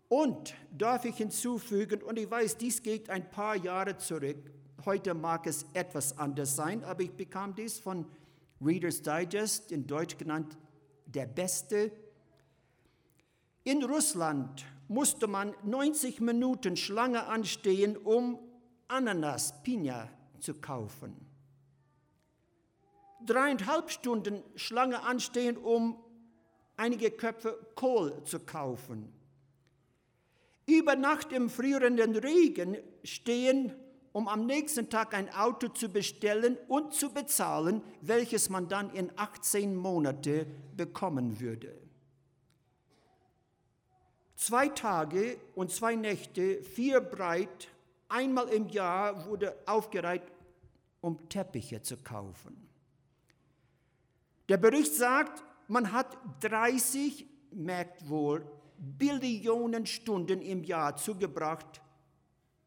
Und 0.08 0.54
darf 0.72 1.06
ich 1.06 1.18
hinzufügen, 1.18 2.04
und 2.04 2.20
ich 2.20 2.30
weiß, 2.30 2.58
dies 2.58 2.84
geht 2.84 3.10
ein 3.10 3.30
paar 3.32 3.56
Jahre 3.56 3.98
zurück, 3.98 4.38
Heute 4.84 5.16
mag 5.16 5.48
es 5.48 5.66
etwas 5.74 6.18
anders 6.20 6.56
sein, 6.56 6.84
aber 6.84 7.02
ich 7.02 7.12
bekam 7.12 7.56
dies 7.56 7.80
von 7.80 8.06
Reader's 8.62 9.02
Digest, 9.02 9.72
in 9.72 9.88
Deutsch 9.88 10.16
genannt 10.18 10.58
der 11.08 11.26
Beste. 11.26 11.92
In 13.64 13.84
Russland 13.84 14.64
musste 14.88 15.28
man 15.28 15.54
90 15.64 16.22
Minuten 16.22 16.78
Schlange 16.78 17.26
anstehen, 17.26 17.98
um 17.98 18.40
Ananas, 18.88 19.62
Pina 19.64 20.10
zu 20.40 20.54
kaufen. 20.56 21.16
Dreieinhalb 23.26 23.90
Stunden 23.90 24.44
Schlange 24.56 25.02
anstehen, 25.02 25.58
um 25.58 25.98
einige 26.78 27.10
Köpfe 27.12 27.58
Kohl 27.76 28.24
zu 28.24 28.40
kaufen. 28.40 29.12
Über 30.68 30.96
Nacht 30.96 31.32
im 31.32 31.50
frierenden 31.50 32.16
Regen 32.16 32.78
stehen, 33.04 33.74
um 34.14 34.28
am 34.28 34.46
nächsten 34.46 34.90
Tag 34.90 35.14
ein 35.14 35.30
Auto 35.34 35.68
zu 35.68 35.90
bestellen 35.90 36.58
und 36.68 36.94
zu 36.94 37.14
bezahlen, 37.14 37.82
welches 38.02 38.50
man 38.50 38.68
dann 38.68 38.90
in 38.92 39.12
18 39.16 39.76
Monate 39.76 40.48
bekommen 40.76 41.40
würde. 41.40 41.85
Zwei 44.36 44.70
Tage 44.70 45.38
und 45.56 45.72
zwei 45.72 45.96
Nächte, 45.96 46.62
vier 46.62 47.00
breit, 47.00 47.70
einmal 48.10 48.50
im 48.50 48.68
Jahr 48.68 49.26
wurde 49.26 49.56
aufgereiht, 49.66 50.24
um 51.02 51.30
Teppiche 51.30 51.82
zu 51.82 51.98
kaufen. 51.98 52.68
Der 54.50 54.58
Bericht 54.58 54.94
sagt, 54.94 55.44
man 55.68 55.92
hat 55.92 56.18
30, 56.42 57.26
merkt 57.52 58.08
wohl, 58.10 58.46
Billionen 58.78 59.86
Stunden 59.86 60.42
im 60.42 60.64
Jahr 60.64 60.98
zugebracht, 60.98 61.82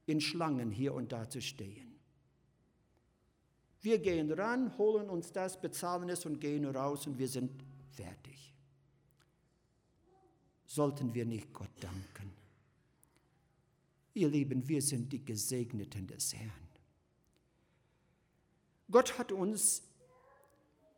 in 0.07 0.21
Schlangen 0.21 0.71
hier 0.71 0.95
und 0.95 1.13
da 1.13 1.29
zu 1.29 1.41
stehen. 1.41 1.89
Wir 3.81 3.99
gehen 3.99 4.33
ran, 4.33 4.77
holen 4.79 5.09
uns 5.09 5.33
das, 5.33 5.61
bezahlen 5.61 6.09
es 6.09 6.25
und 6.27 6.41
gehen 6.41 6.65
raus 6.65 7.07
und 7.07 7.19
wir 7.19 7.29
sind 7.29 7.53
fertig. 7.91 8.55
Sollten 10.69 11.13
wir 11.13 11.25
nicht 11.25 11.53
Gott 11.53 11.71
danken? 11.81 12.31
Ihr 14.15 14.29
Lieben, 14.29 14.69
wir 14.69 14.81
sind 14.81 15.13
die 15.13 15.25
Gesegneten 15.25 16.07
des 16.07 16.33
Herrn. 16.33 16.69
Gott 18.89 19.19
hat 19.19 19.33
uns 19.33 19.83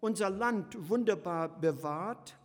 unser 0.00 0.29
Land 0.29 0.77
wunderbar 0.91 1.49
bewahrt 1.61 2.37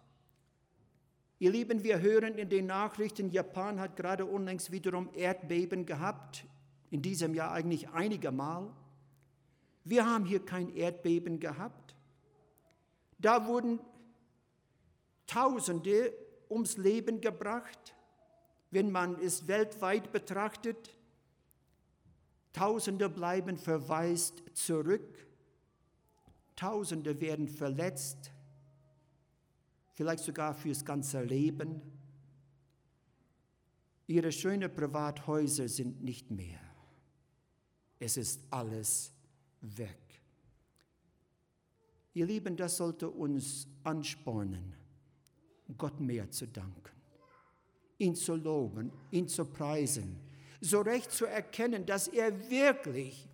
Ihr 1.37 1.51
Lieben, 1.51 1.83
wir 1.83 1.99
hören 1.99 2.37
in 2.37 2.49
den 2.49 2.67
Nachrichten, 2.67 3.29
Japan 3.29 3.79
hat 3.79 3.97
gerade 3.97 4.25
unlängst 4.25 4.71
wiederum 4.71 5.09
Erdbeben 5.13 5.85
gehabt, 5.85 6.45
in 6.91 7.01
diesem 7.01 7.33
Jahr 7.33 7.51
eigentlich 7.51 7.89
einige 7.89 8.31
Mal. 8.31 8.71
Wir 9.83 10.05
haben 10.05 10.25
hier 10.25 10.39
kein 10.45 10.73
Erdbeben 10.73 11.39
gehabt. 11.39 11.93
Da 13.19 13.47
wurden 13.47 13.79
Tausende 15.27 16.13
ums 16.49 16.77
Leben 16.77 17.21
gebracht, 17.21 17.95
wenn 18.71 18.91
man 18.91 19.19
es 19.21 19.47
weltweit 19.47 20.11
betrachtet. 20.11 20.95
Tausende 22.53 23.09
bleiben 23.09 23.57
verwaist 23.57 24.43
zurück, 24.53 25.25
Tausende 26.55 27.19
werden 27.19 27.49
verletzt, 27.49 28.31
vielleicht 29.91 30.23
sogar 30.23 30.53
fürs 30.53 30.85
ganze 30.85 31.21
Leben. 31.21 31.81
Ihre 34.07 34.31
schönen 34.31 34.73
Privathäuser 34.73 35.67
sind 35.67 36.01
nicht 36.01 36.31
mehr. 36.31 36.59
Es 37.99 38.15
ist 38.15 38.41
alles 38.51 39.11
weg. 39.61 39.99
Ihr 42.13 42.25
Lieben, 42.25 42.55
das 42.55 42.77
sollte 42.77 43.09
uns 43.09 43.67
anspornen, 43.83 44.73
Gott 45.77 45.99
mehr 45.99 46.29
zu 46.29 46.47
danken, 46.47 46.95
ihn 47.97 48.15
zu 48.15 48.35
loben, 48.35 48.91
ihn 49.11 49.27
zu 49.27 49.45
preisen, 49.45 50.19
so 50.61 50.81
recht 50.81 51.11
zu 51.11 51.25
erkennen, 51.25 51.85
dass 51.85 52.07
er 52.07 52.49
wirklich 52.49 53.27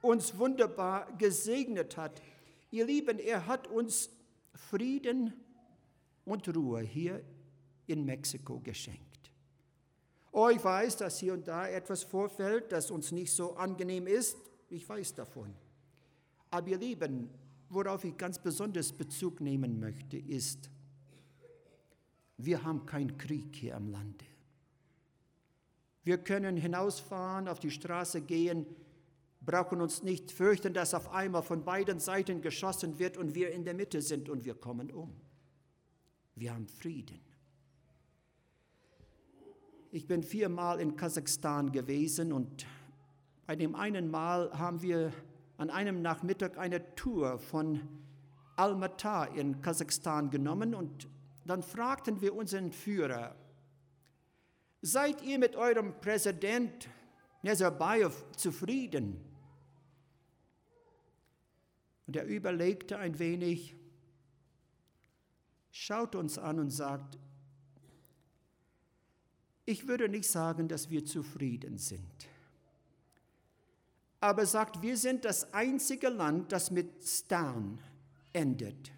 uns 0.00 0.36
wunderbar 0.36 1.12
gesegnet 1.18 1.96
hat. 1.96 2.22
Ihr 2.70 2.86
Lieben, 2.86 3.18
er 3.18 3.46
hat 3.46 3.66
uns 3.68 4.10
Frieden 4.54 5.32
und 6.24 6.54
Ruhe 6.54 6.80
hier 6.80 7.22
in 7.86 8.04
Mexiko 8.04 8.60
geschenkt. 8.60 9.30
Oh, 10.32 10.48
ich 10.48 10.62
weiß, 10.64 10.96
dass 10.96 11.18
hier 11.18 11.34
und 11.34 11.46
da 11.46 11.68
etwas 11.68 12.02
vorfällt, 12.02 12.72
das 12.72 12.90
uns 12.90 13.12
nicht 13.12 13.32
so 13.32 13.54
angenehm 13.54 14.06
ist. 14.06 14.36
Ich 14.70 14.88
weiß 14.88 15.14
davon. 15.14 15.54
Aber 16.50 16.68
ihr 16.68 16.78
Lieben, 16.78 17.28
worauf 17.68 18.04
ich 18.04 18.16
ganz 18.16 18.38
besonders 18.38 18.92
Bezug 18.92 19.40
nehmen 19.40 19.78
möchte, 19.78 20.16
ist, 20.16 20.70
wir 22.44 22.62
haben 22.62 22.86
keinen 22.86 23.18
Krieg 23.18 23.54
hier 23.54 23.76
am 23.76 23.88
Lande. 23.88 24.24
Wir 26.04 26.18
können 26.18 26.56
hinausfahren, 26.56 27.46
auf 27.48 27.60
die 27.60 27.70
Straße 27.70 28.22
gehen, 28.22 28.66
brauchen 29.40 29.80
uns 29.80 30.02
nicht 30.02 30.32
fürchten, 30.32 30.74
dass 30.74 30.94
auf 30.94 31.12
einmal 31.12 31.42
von 31.42 31.64
beiden 31.64 32.00
Seiten 32.00 32.42
geschossen 32.42 32.98
wird 32.98 33.16
und 33.16 33.34
wir 33.34 33.52
in 33.52 33.64
der 33.64 33.74
Mitte 33.74 34.02
sind 34.02 34.28
und 34.28 34.44
wir 34.44 34.54
kommen 34.54 34.90
um. 34.90 35.12
Wir 36.34 36.54
haben 36.54 36.66
Frieden. 36.66 37.20
Ich 39.90 40.06
bin 40.06 40.22
viermal 40.22 40.80
in 40.80 40.96
Kasachstan 40.96 41.70
gewesen 41.70 42.32
und 42.32 42.66
bei 43.46 43.56
dem 43.56 43.74
einen 43.74 44.10
Mal 44.10 44.50
haben 44.58 44.80
wir 44.80 45.12
an 45.58 45.70
einem 45.70 46.00
Nachmittag 46.02 46.56
eine 46.56 46.94
Tour 46.94 47.38
von 47.38 47.80
Almaty 48.56 49.38
in 49.38 49.60
Kasachstan 49.60 50.30
genommen 50.30 50.74
und 50.74 51.08
dann 51.50 51.62
fragten 51.62 52.20
wir 52.20 52.34
unseren 52.34 52.72
Führer, 52.72 53.34
seid 54.80 55.22
ihr 55.22 55.38
mit 55.38 55.56
eurem 55.56 56.00
Präsident 56.00 56.88
Nazarbayev 57.42 58.24
zufrieden? 58.36 59.20
Und 62.06 62.16
er 62.16 62.26
überlegte 62.26 62.98
ein 62.98 63.18
wenig 63.18 63.76
schaut 65.72 66.14
uns 66.14 66.38
an 66.38 66.60
und 66.60 66.70
sagt, 66.70 67.18
ich 69.64 69.88
würde 69.88 70.08
nicht 70.08 70.28
sagen, 70.28 70.68
dass 70.68 70.90
wir 70.90 71.04
zufrieden 71.04 71.78
sind. 71.78 72.28
Aber 74.20 74.46
sagt, 74.46 74.82
wir 74.82 74.96
sind 74.96 75.24
das 75.24 75.52
einzige 75.52 76.08
Land, 76.08 76.52
das 76.52 76.70
mit 76.70 77.02
Stan 77.02 77.80
endet. 78.32 78.92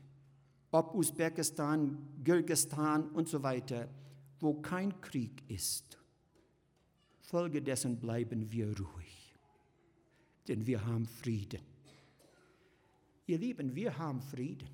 Ob 0.74 0.92
Usbekistan, 0.92 1.96
Kirgistan 2.24 3.08
und 3.10 3.28
so 3.28 3.44
weiter, 3.44 3.88
wo 4.40 4.54
kein 4.54 5.00
Krieg 5.00 5.48
ist. 5.48 6.00
Folgedessen 7.20 8.00
bleiben 8.00 8.50
wir 8.50 8.66
ruhig, 8.76 9.36
denn 10.48 10.66
wir 10.66 10.84
haben 10.84 11.06
Frieden. 11.06 11.60
Ihr 13.26 13.38
Lieben, 13.38 13.76
wir 13.76 13.96
haben 13.96 14.20
Frieden. 14.20 14.68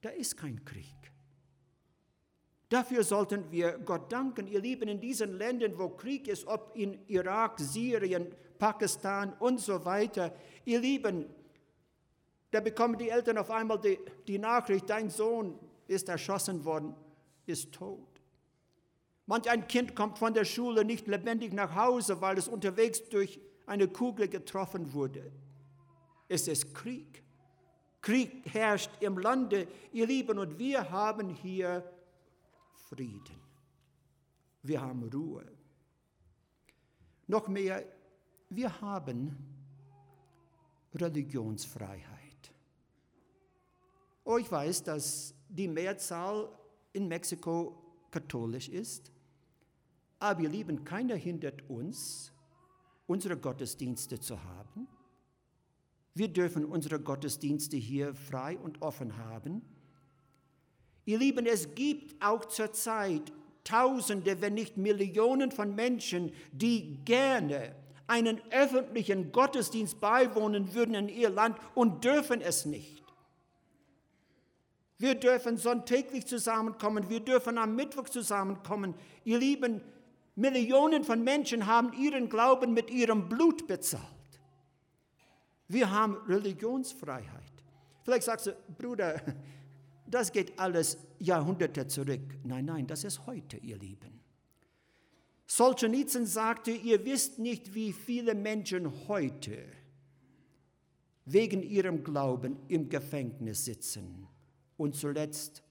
Da 0.00 0.10
ist 0.10 0.36
kein 0.36 0.64
Krieg. 0.64 0.94
Dafür 2.68 3.02
sollten 3.02 3.50
wir 3.50 3.78
Gott 3.78 4.12
danken, 4.12 4.46
ihr 4.46 4.60
Lieben, 4.60 4.88
in 4.88 5.00
diesen 5.00 5.36
Ländern, 5.36 5.76
wo 5.76 5.88
Krieg 5.88 6.28
ist, 6.28 6.46
ob 6.46 6.70
in 6.76 7.00
Irak, 7.08 7.58
Syrien, 7.58 8.28
Pakistan 8.60 9.32
und 9.40 9.58
so 9.58 9.84
weiter. 9.84 10.32
Ihr 10.64 10.78
Lieben, 10.78 11.26
da 12.54 12.60
bekommen 12.60 12.96
die 12.96 13.08
Eltern 13.08 13.36
auf 13.38 13.50
einmal 13.50 13.80
die, 13.80 13.98
die 14.28 14.38
Nachricht, 14.38 14.88
dein 14.88 15.10
Sohn 15.10 15.58
ist 15.88 16.08
erschossen 16.08 16.64
worden, 16.64 16.94
ist 17.46 17.72
tot. 17.72 18.06
Manch 19.26 19.50
ein 19.50 19.66
Kind 19.66 19.96
kommt 19.96 20.18
von 20.18 20.32
der 20.32 20.44
Schule 20.44 20.84
nicht 20.84 21.08
lebendig 21.08 21.52
nach 21.52 21.74
Hause, 21.74 22.20
weil 22.20 22.38
es 22.38 22.46
unterwegs 22.46 23.08
durch 23.08 23.40
eine 23.66 23.88
Kugel 23.88 24.28
getroffen 24.28 24.92
wurde. 24.92 25.32
Es 26.28 26.46
ist 26.46 26.72
Krieg. 26.72 27.24
Krieg 28.00 28.44
herrscht 28.52 28.90
im 29.00 29.18
Lande, 29.18 29.66
ihr 29.90 30.06
Lieben, 30.06 30.38
und 30.38 30.56
wir 30.56 30.88
haben 30.92 31.30
hier 31.30 31.82
Frieden. 32.88 33.40
Wir 34.62 34.80
haben 34.80 35.02
Ruhe. 35.12 35.44
Noch 37.26 37.48
mehr, 37.48 37.84
wir 38.48 38.80
haben 38.80 39.36
Religionsfreiheit. 40.94 42.23
Oh, 44.24 44.38
ich 44.38 44.50
weiß, 44.50 44.82
dass 44.84 45.34
die 45.48 45.68
Mehrzahl 45.68 46.48
in 46.92 47.08
Mexiko 47.08 47.78
katholisch 48.10 48.68
ist, 48.68 49.12
aber 50.18 50.40
ihr 50.40 50.48
Lieben, 50.48 50.84
keiner 50.84 51.16
hindert 51.16 51.68
uns, 51.68 52.32
unsere 53.06 53.36
Gottesdienste 53.36 54.18
zu 54.18 54.42
haben. 54.42 54.88
Wir 56.14 56.28
dürfen 56.28 56.64
unsere 56.64 57.00
Gottesdienste 57.00 57.76
hier 57.76 58.14
frei 58.14 58.56
und 58.56 58.80
offen 58.80 59.16
haben. 59.18 59.62
Ihr 61.04 61.18
Lieben, 61.18 61.44
es 61.44 61.74
gibt 61.74 62.22
auch 62.24 62.46
zurzeit 62.46 63.32
Tausende, 63.64 64.42
wenn 64.42 64.54
nicht 64.54 64.76
Millionen 64.76 65.50
von 65.50 65.74
Menschen, 65.74 66.32
die 66.52 66.98
gerne 67.06 67.74
einen 68.06 68.40
öffentlichen 68.50 69.32
Gottesdienst 69.32 70.00
beiwohnen 70.00 70.74
würden 70.74 70.94
in 70.94 71.08
ihr 71.08 71.30
Land 71.30 71.56
und 71.74 72.04
dürfen 72.04 72.42
es 72.42 72.66
nicht. 72.66 73.03
Wir 74.98 75.14
dürfen 75.14 75.56
sonntäglich 75.56 76.26
zusammenkommen, 76.26 77.08
wir 77.08 77.20
dürfen 77.20 77.58
am 77.58 77.74
Mittwoch 77.74 78.08
zusammenkommen. 78.08 78.94
Ihr 79.24 79.38
Lieben, 79.38 79.80
Millionen 80.36 81.04
von 81.04 81.22
Menschen 81.22 81.66
haben 81.66 81.92
ihren 81.92 82.28
Glauben 82.28 82.74
mit 82.74 82.90
ihrem 82.90 83.28
Blut 83.28 83.66
bezahlt. 83.66 84.02
Wir 85.68 85.90
haben 85.90 86.16
Religionsfreiheit. 86.28 87.52
Vielleicht 88.04 88.24
sagst 88.24 88.46
du, 88.46 88.56
Bruder, 88.78 89.20
das 90.06 90.30
geht 90.30 90.58
alles 90.58 90.98
Jahrhunderte 91.18 91.86
zurück. 91.86 92.38
Nein, 92.44 92.66
nein, 92.66 92.86
das 92.86 93.04
ist 93.04 93.26
heute, 93.26 93.56
ihr 93.56 93.78
Lieben. 93.78 94.20
Solzhenitsyn 95.46 96.26
sagte, 96.26 96.70
ihr 96.70 97.04
wisst 97.04 97.38
nicht, 97.38 97.74
wie 97.74 97.92
viele 97.92 98.34
Menschen 98.34 99.08
heute 99.08 99.58
wegen 101.24 101.62
ihrem 101.62 102.04
Glauben 102.04 102.58
im 102.68 102.88
Gefängnis 102.88 103.64
sitzen 103.64 104.28
und 104.76 104.94
zuletzt 104.94 105.62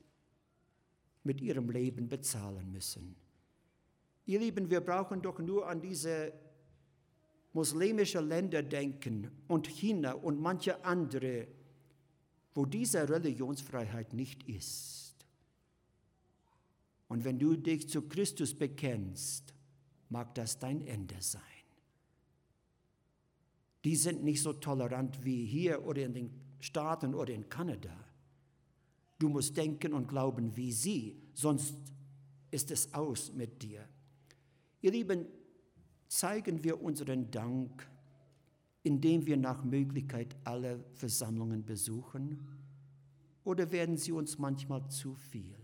mit 1.24 1.42
ihrem 1.42 1.70
Leben 1.70 2.10
bezahlen 2.10 2.72
müssen. 2.72 3.16
Ihr 4.26 4.40
Lieben, 4.40 4.70
wir 4.70 4.82
brauchen 4.82 5.22
doch 5.22 5.40
nur 5.40 5.68
an 5.68 5.82
diese 5.82 6.34
muslimische 7.54 8.20
Länder 8.20 8.64
denken 8.64 9.30
und 9.48 9.68
China 9.68 10.14
und 10.14 10.40
manche 10.40 10.84
andere, 10.84 11.48
wo 12.54 12.66
diese 12.66 13.08
Religionsfreiheit 13.08 14.14
nicht 14.14 14.44
ist. 14.50 15.16
Und 17.08 17.24
wenn 17.24 17.38
du 17.38 17.56
dich 17.56 17.90
zu 17.90 18.04
Christus 18.04 18.58
bekennst, 18.58 19.54
mag 20.10 20.34
das 20.36 20.58
dein 20.58 20.82
Ende 20.82 21.22
sein. 21.22 21.42
Die 23.84 23.96
sind 23.96 24.24
nicht 24.24 24.42
so 24.42 24.54
tolerant 24.54 25.24
wie 25.24 25.46
hier 25.46 25.86
oder 25.86 26.06
in 26.06 26.14
den 26.14 26.42
Staaten 26.60 27.14
oder 27.14 27.34
in 27.34 27.50
Kanada. 27.50 28.03
Du 29.24 29.30
musst 29.30 29.56
denken 29.56 29.94
und 29.94 30.10
glauben 30.10 30.54
wie 30.58 30.74
sie, 30.74 31.16
sonst 31.34 31.76
ist 32.52 32.72
es 32.72 32.94
aus 32.94 33.32
mit 33.32 33.64
dir. 33.64 33.88
Ihr 34.82 34.92
Lieben, 34.92 35.28
zeigen 36.10 36.62
wir 36.62 36.82
unseren 36.82 37.32
Dank, 37.32 37.90
indem 38.84 39.26
wir 39.26 39.38
nach 39.38 39.64
Möglichkeit 39.64 40.36
alle 40.44 40.84
Versammlungen 40.96 41.64
besuchen, 41.64 42.46
oder 43.46 43.72
werden 43.72 43.96
sie 43.96 44.12
uns 44.12 44.38
manchmal 44.40 44.90
zu 44.90 45.16
viel? 45.16 45.56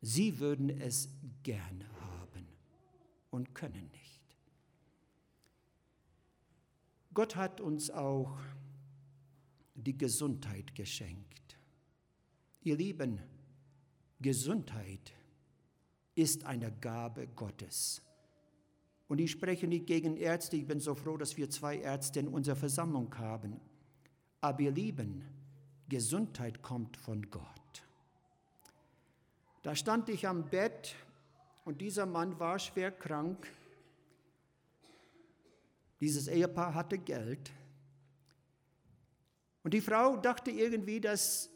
Sie 0.00 0.40
würden 0.40 0.70
es 0.70 1.10
gerne 1.42 1.84
haben 2.00 2.46
und 3.30 3.54
können 3.54 3.90
nicht. 3.90 4.22
Gott 7.12 7.36
hat 7.36 7.60
uns 7.60 7.90
auch 7.90 8.38
die 9.74 9.98
Gesundheit 9.98 10.74
geschenkt. 10.74 11.41
Ihr 12.64 12.76
Lieben, 12.76 13.20
Gesundheit 14.20 15.12
ist 16.14 16.44
eine 16.44 16.70
Gabe 16.70 17.26
Gottes. 17.26 18.02
Und 19.08 19.18
ich 19.18 19.32
spreche 19.32 19.66
nicht 19.66 19.86
gegen 19.86 20.16
Ärzte, 20.16 20.56
ich 20.56 20.66
bin 20.66 20.78
so 20.78 20.94
froh, 20.94 21.16
dass 21.16 21.36
wir 21.36 21.50
zwei 21.50 21.78
Ärzte 21.78 22.20
in 22.20 22.28
unserer 22.28 22.56
Versammlung 22.56 23.12
haben. 23.18 23.60
Aber 24.40 24.60
ihr 24.60 24.70
Lieben, 24.70 25.24
Gesundheit 25.88 26.62
kommt 26.62 26.96
von 26.96 27.28
Gott. 27.30 27.82
Da 29.62 29.74
stand 29.74 30.08
ich 30.08 30.26
am 30.26 30.48
Bett 30.48 30.94
und 31.64 31.80
dieser 31.80 32.06
Mann 32.06 32.38
war 32.38 32.58
schwer 32.58 32.92
krank. 32.92 33.50
Dieses 36.00 36.28
Ehepaar 36.28 36.74
hatte 36.74 36.98
Geld. 36.98 37.50
Und 39.64 39.74
die 39.74 39.80
Frau 39.80 40.16
dachte 40.16 40.50
irgendwie, 40.50 41.00
dass 41.00 41.50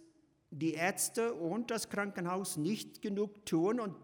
die 0.50 0.74
Ärzte 0.74 1.34
und 1.34 1.70
das 1.70 1.88
Krankenhaus 1.88 2.56
nicht 2.56 3.02
genug 3.02 3.44
tun 3.46 3.80
und 3.80 3.96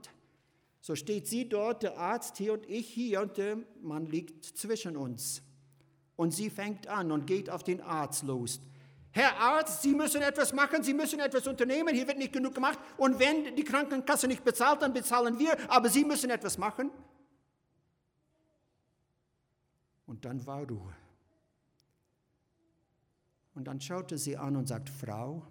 so 0.80 0.96
steht 0.96 1.28
sie 1.28 1.48
dort, 1.48 1.84
der 1.84 1.96
Arzt 1.96 2.38
hier 2.38 2.54
und 2.54 2.68
ich 2.68 2.88
hier 2.88 3.20
und 3.22 3.36
der 3.36 3.58
Mann 3.80 4.06
liegt 4.06 4.44
zwischen 4.44 4.96
uns. 4.96 5.40
Und 6.16 6.32
sie 6.32 6.50
fängt 6.50 6.88
an 6.88 7.12
und 7.12 7.26
geht 7.26 7.48
auf 7.48 7.62
den 7.62 7.80
Arzt 7.80 8.24
los. 8.24 8.60
Herr 9.12 9.36
Arzt, 9.38 9.82
Sie 9.82 9.94
müssen 9.94 10.22
etwas 10.22 10.54
machen, 10.54 10.82
Sie 10.82 10.94
müssen 10.94 11.20
etwas 11.20 11.46
unternehmen, 11.46 11.94
hier 11.94 12.08
wird 12.08 12.16
nicht 12.16 12.32
genug 12.32 12.54
gemacht. 12.54 12.78
Und 12.96 13.18
wenn 13.18 13.54
die 13.54 13.62
Krankenkasse 13.62 14.26
nicht 14.26 14.42
bezahlt, 14.42 14.80
dann 14.80 14.94
bezahlen 14.94 15.38
wir, 15.38 15.56
aber 15.70 15.90
Sie 15.90 16.04
müssen 16.04 16.30
etwas 16.30 16.56
machen. 16.56 16.90
Und 20.06 20.24
dann 20.24 20.44
war 20.46 20.66
Ruhe. 20.66 20.96
Und 23.54 23.64
dann 23.64 23.80
schaute 23.80 24.16
sie 24.16 24.36
an 24.36 24.56
und 24.56 24.66
sagt, 24.66 24.88
Frau, 24.88 25.46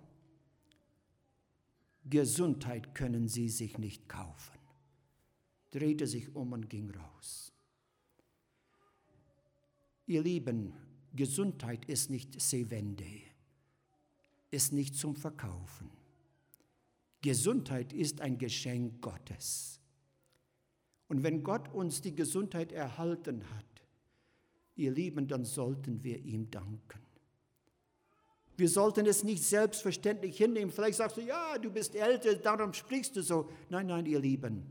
Gesundheit 2.10 2.96
können 2.96 3.28
Sie 3.28 3.50
sich 3.50 3.78
nicht 3.78 4.10
kaufen 4.10 4.62
drehte 5.72 6.06
sich 6.06 6.36
um 6.36 6.52
und 6.52 6.70
ging 6.70 6.92
raus. 6.92 7.54
Ihr 10.06 10.22
Lieben, 10.22 10.74
Gesundheit 11.14 11.86
ist 11.86 12.10
nicht 12.10 12.40
Sevende, 12.40 13.22
ist 14.52 14.74
nicht 14.74 14.96
zum 14.96 15.16
Verkaufen. 15.16 15.90
Gesundheit 17.22 17.94
ist 17.94 18.20
ein 18.20 18.38
Geschenk 18.38 19.02
Gottes. 19.02 19.80
Und 21.08 21.24
wenn 21.24 21.44
Gott 21.44 21.74
uns 21.74 22.02
die 22.02 22.16
Gesundheit 22.16 22.72
erhalten 22.72 23.50
hat, 23.52 23.66
ihr 24.76 24.92
Lieben, 24.92 25.28
dann 25.28 25.46
sollten 25.46 26.04
wir 26.04 26.20
ihm 26.20 26.50
danken. 26.52 27.00
Wir 28.58 28.70
sollten 28.70 29.06
es 29.06 29.24
nicht 29.24 29.44
selbstverständlich 29.44 30.38
hinnehmen. 30.38 30.72
Vielleicht 30.72 30.98
sagst 30.98 31.18
du, 31.18 31.22
ja, 31.22 31.58
du 31.58 31.72
bist 31.72 31.96
älter, 31.96 32.36
darum 32.36 32.74
sprichst 32.74 33.16
du 33.16 33.24
so. 33.24 33.50
Nein, 33.70 33.88
nein, 33.88 34.06
ihr 34.06 34.20
Lieben. 34.20 34.66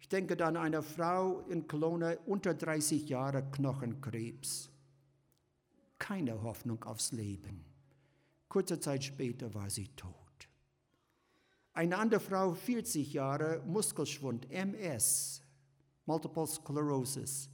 Ich 0.00 0.08
denke 0.08 0.36
dann 0.36 0.56
an 0.56 0.64
eine 0.64 0.82
Frau 0.82 1.40
in 1.48 1.66
Kelowna, 1.66 2.16
unter 2.26 2.54
30 2.54 3.08
Jahre 3.08 3.42
Knochenkrebs. 3.42 4.70
Keine 5.98 6.42
Hoffnung 6.42 6.82
aufs 6.84 7.12
Leben. 7.12 7.64
Kurze 8.48 8.80
Zeit 8.80 9.04
später 9.04 9.52
war 9.52 9.68
sie 9.68 9.88
tot. 9.88 10.14
Eine 11.74 11.98
andere 11.98 12.20
Frau, 12.20 12.54
40 12.54 13.12
Jahre, 13.12 13.62
Muskelschwund, 13.66 14.50
MS, 14.50 15.42
Multiple 16.06 16.46
Sclerosis. 16.46 17.50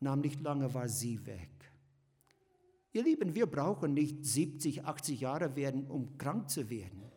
Nahm 0.00 0.20
nicht 0.20 0.40
lange, 0.40 0.72
war 0.72 0.88
sie 0.88 1.24
weg. 1.26 1.50
Ihr 2.92 3.02
Lieben, 3.02 3.34
wir 3.34 3.46
brauchen 3.46 3.94
nicht 3.94 4.24
70, 4.24 4.84
80 4.84 5.20
Jahre 5.20 5.56
werden, 5.56 5.86
um 5.86 6.18
krank 6.18 6.50
zu 6.50 6.68
werden. 6.68 7.10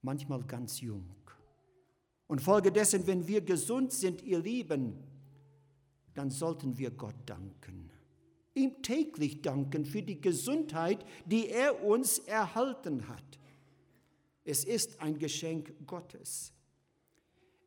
Manchmal 0.00 0.42
ganz 0.42 0.80
jung. 0.80 1.14
Und 2.26 2.40
folgedessen, 2.40 3.06
wenn 3.06 3.28
wir 3.28 3.40
gesund 3.40 3.92
sind, 3.92 4.22
ihr 4.22 4.40
Lieben, 4.40 4.96
dann 6.14 6.30
sollten 6.30 6.76
wir 6.76 6.90
Gott 6.90 7.14
danken. 7.26 7.90
Ihm 8.54 8.82
täglich 8.82 9.42
danken 9.42 9.84
für 9.84 10.02
die 10.02 10.20
Gesundheit, 10.20 11.04
die 11.24 11.48
er 11.48 11.84
uns 11.84 12.18
erhalten 12.18 13.08
hat. 13.08 13.38
Es 14.44 14.64
ist 14.64 15.00
ein 15.00 15.18
Geschenk 15.18 15.72
Gottes. 15.86 16.52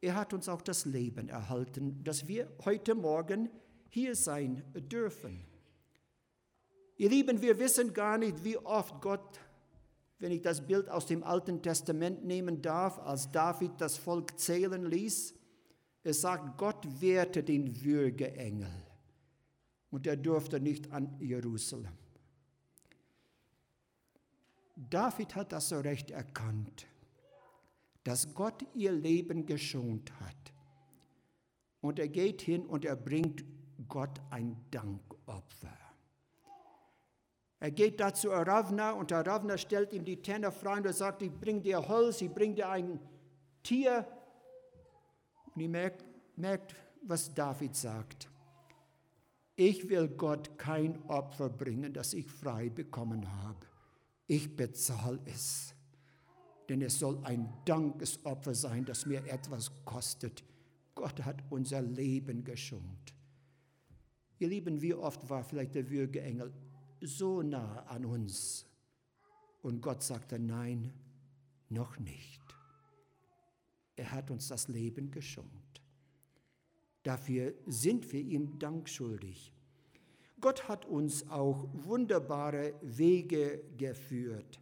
Er 0.01 0.15
hat 0.15 0.33
uns 0.33 0.49
auch 0.49 0.61
das 0.61 0.85
Leben 0.85 1.29
erhalten, 1.29 2.03
dass 2.03 2.27
wir 2.27 2.51
heute 2.65 2.95
Morgen 2.95 3.49
hier 3.89 4.15
sein 4.15 4.61
dürfen. 4.75 5.54
Ihr 6.97 7.10
Lieben, 7.10 7.41
wir 7.41 7.60
wissen 7.60 7.93
gar 7.93 8.17
nicht, 8.17 8.43
wie 8.43 8.58
oft 8.58 9.01
Gott 9.01 9.39
wenn 10.19 10.31
ich 10.31 10.41
das 10.41 10.65
Bild 10.65 10.89
aus 10.89 11.05
dem 11.05 11.23
Alten 11.23 11.62
Testament 11.62 12.25
nehmen 12.25 12.62
darf, 12.62 12.99
als 12.99 13.31
David 13.31 13.71
das 13.79 13.97
Volk 13.97 14.39
zählen 14.39 14.86
ließ, 14.86 15.36
es 16.03 16.21
sagt, 16.21 16.58
Gott 16.58 17.01
wehrte 17.01 17.43
den 17.43 17.84
Würgeengel 17.84 18.71
und 19.89 20.08
er 20.08 20.15
durfte 20.15 20.60
nicht 20.60 20.91
an 20.91 21.19
Jerusalem. 21.19 21.97
David 24.75 25.36
hat 25.36 25.51
das 25.51 25.69
so 25.69 25.79
recht 25.79 26.12
erkannt, 26.12 26.86
dass 28.03 28.34
Gott 28.34 28.65
ihr 28.73 28.91
Leben 28.91 29.45
geschont 29.45 30.12
hat. 30.19 30.53
Und 31.81 31.97
er 31.99 32.10
geht 32.10 32.41
hin 32.41 32.65
und 32.65 32.84
er 32.84 32.95
bringt 32.95 33.45
Gott 33.88 34.19
ein 34.31 34.58
Dankopfer. 34.71 35.84
Er 37.59 37.71
geht 37.71 37.99
da 37.99 38.13
zu 38.13 38.31
Aravna 38.31 38.91
und 38.91 39.11
Aravna 39.11 39.57
stellt 39.57 39.93
ihm 39.93 40.05
die 40.05 40.21
Tenner 40.21 40.51
frei 40.51 40.77
und 40.77 40.85
er 40.85 40.93
sagt, 40.93 41.21
ich 41.21 41.31
bringe 41.31 41.61
dir 41.61 41.87
Holz, 41.87 42.21
ich 42.21 42.31
bringe 42.31 42.55
dir 42.55 42.69
ein 42.69 42.99
Tier. 43.63 44.07
Und 45.53 45.61
ihr 45.61 45.69
merkt, 45.69 46.03
merkt, 46.35 46.75
was 47.01 47.33
David 47.33 47.75
sagt. 47.75 48.29
Ich 49.55 49.87
will 49.89 50.09
Gott 50.09 50.57
kein 50.57 51.01
Opfer 51.07 51.49
bringen, 51.49 51.93
das 51.93 52.13
ich 52.13 52.27
frei 52.29 52.69
bekommen 52.69 53.31
habe. 53.43 53.65
Ich 54.27 54.55
bezahle 54.55 55.19
es. 55.25 55.73
Denn 56.67 56.81
es 56.81 56.99
soll 56.99 57.19
ein 57.23 57.53
Dankesopfer 57.63 58.53
sein, 58.53 58.85
das 58.85 59.05
mir 59.05 59.25
etwas 59.27 59.71
kostet. 59.85 60.43
Gott 60.93 61.23
hat 61.23 61.43
unser 61.49 61.81
Leben 61.81 62.43
geschont. 62.43 63.13
Ihr 64.39 64.49
Lieben, 64.49 64.81
wie 64.81 64.93
oft 64.93 65.29
war 65.29 65.43
vielleicht 65.43 65.75
der 65.75 65.89
Würgeengel 65.89 66.51
so 67.01 67.41
nah 67.41 67.84
an 67.88 68.05
uns. 68.05 68.65
Und 69.62 69.81
Gott 69.81 70.03
sagte, 70.03 70.39
nein, 70.39 70.93
noch 71.69 71.97
nicht. 71.99 72.41
Er 73.95 74.12
hat 74.12 74.29
uns 74.29 74.47
das 74.47 74.67
Leben 74.67 75.12
geschenkt. 75.12 75.81
Dafür 77.03 77.53
sind 77.65 78.12
wir 78.12 78.21
ihm 78.21 78.60
Dank 78.60 78.89
schuldig. 78.89 79.53
Gott 80.41 80.67
hat 80.67 80.86
uns 80.86 81.29
auch 81.29 81.67
wunderbare 81.73 82.73
Wege 82.81 83.63
geführt. 83.77 84.60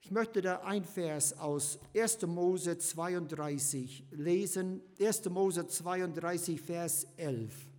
Ich 0.00 0.10
möchte 0.10 0.42
da 0.42 0.62
ein 0.62 0.84
Vers 0.84 1.38
aus 1.38 1.78
1. 1.96 2.22
Mose 2.26 2.76
32 2.76 4.04
lesen. 4.10 4.82
1. 5.00 5.30
Mose 5.30 5.66
32, 5.66 6.60
Vers 6.60 7.06
11. 7.16 7.71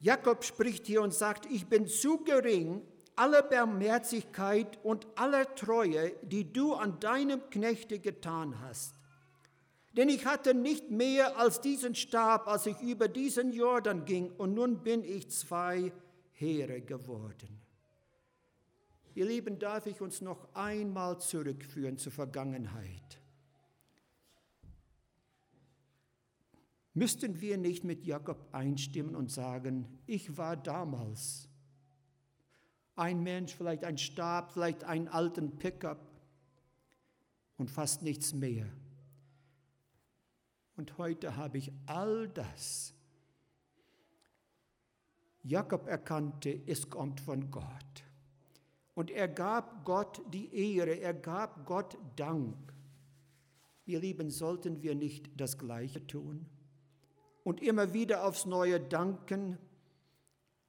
Jakob 0.00 0.44
spricht 0.44 0.86
hier 0.86 1.02
und 1.02 1.12
sagt, 1.12 1.46
ich 1.46 1.66
bin 1.66 1.86
zu 1.86 2.24
gering, 2.24 2.82
aller 3.16 3.42
Barmherzigkeit 3.42 4.78
und 4.82 5.06
aller 5.14 5.54
Treue, 5.54 6.12
die 6.22 6.50
du 6.50 6.74
an 6.74 6.98
deinem 7.00 7.48
Knechte 7.50 7.98
getan 7.98 8.60
hast. 8.60 8.94
Denn 9.92 10.08
ich 10.08 10.24
hatte 10.24 10.54
nicht 10.54 10.90
mehr 10.90 11.38
als 11.38 11.60
diesen 11.60 11.94
Stab, 11.94 12.48
als 12.48 12.64
ich 12.66 12.80
über 12.80 13.08
diesen 13.08 13.52
Jordan 13.52 14.04
ging, 14.06 14.30
und 14.38 14.54
nun 14.54 14.82
bin 14.82 15.04
ich 15.04 15.30
zwei 15.30 15.92
Heere 16.32 16.80
geworden. 16.80 17.60
Ihr 19.14 19.26
Lieben, 19.26 19.58
darf 19.58 19.86
ich 19.86 20.00
uns 20.00 20.22
noch 20.22 20.54
einmal 20.54 21.20
zurückführen 21.20 21.98
zur 21.98 22.12
Vergangenheit. 22.12 23.19
Müssten 26.92 27.40
wir 27.40 27.56
nicht 27.56 27.84
mit 27.84 28.04
Jakob 28.04 28.48
einstimmen 28.52 29.14
und 29.14 29.30
sagen, 29.30 29.86
ich 30.06 30.36
war 30.36 30.56
damals 30.56 31.48
ein 32.96 33.22
Mensch, 33.22 33.54
vielleicht 33.54 33.84
ein 33.84 33.96
Stab, 33.96 34.52
vielleicht 34.52 34.84
einen 34.84 35.06
alten 35.06 35.56
Pickup 35.56 36.00
und 37.56 37.70
fast 37.70 38.02
nichts 38.02 38.34
mehr. 38.34 38.66
Und 40.76 40.98
heute 40.98 41.36
habe 41.36 41.58
ich 41.58 41.72
all 41.86 42.28
das. 42.28 42.92
Jakob 45.42 45.86
erkannte, 45.86 46.60
es 46.66 46.90
kommt 46.90 47.20
von 47.20 47.50
Gott. 47.50 48.04
Und 48.94 49.10
er 49.10 49.28
gab 49.28 49.84
Gott 49.84 50.20
die 50.32 50.74
Ehre, 50.74 50.98
er 50.98 51.14
gab 51.14 51.64
Gott 51.66 51.96
Dank. 52.16 52.56
Ihr 53.86 54.00
Lieben, 54.00 54.30
sollten 54.30 54.82
wir 54.82 54.94
nicht 54.94 55.30
das 55.40 55.56
Gleiche 55.56 56.06
tun 56.06 56.46
und 57.44 57.62
immer 57.62 57.92
wieder 57.92 58.24
aufs 58.24 58.46
Neue 58.46 58.80
danken, 58.80 59.58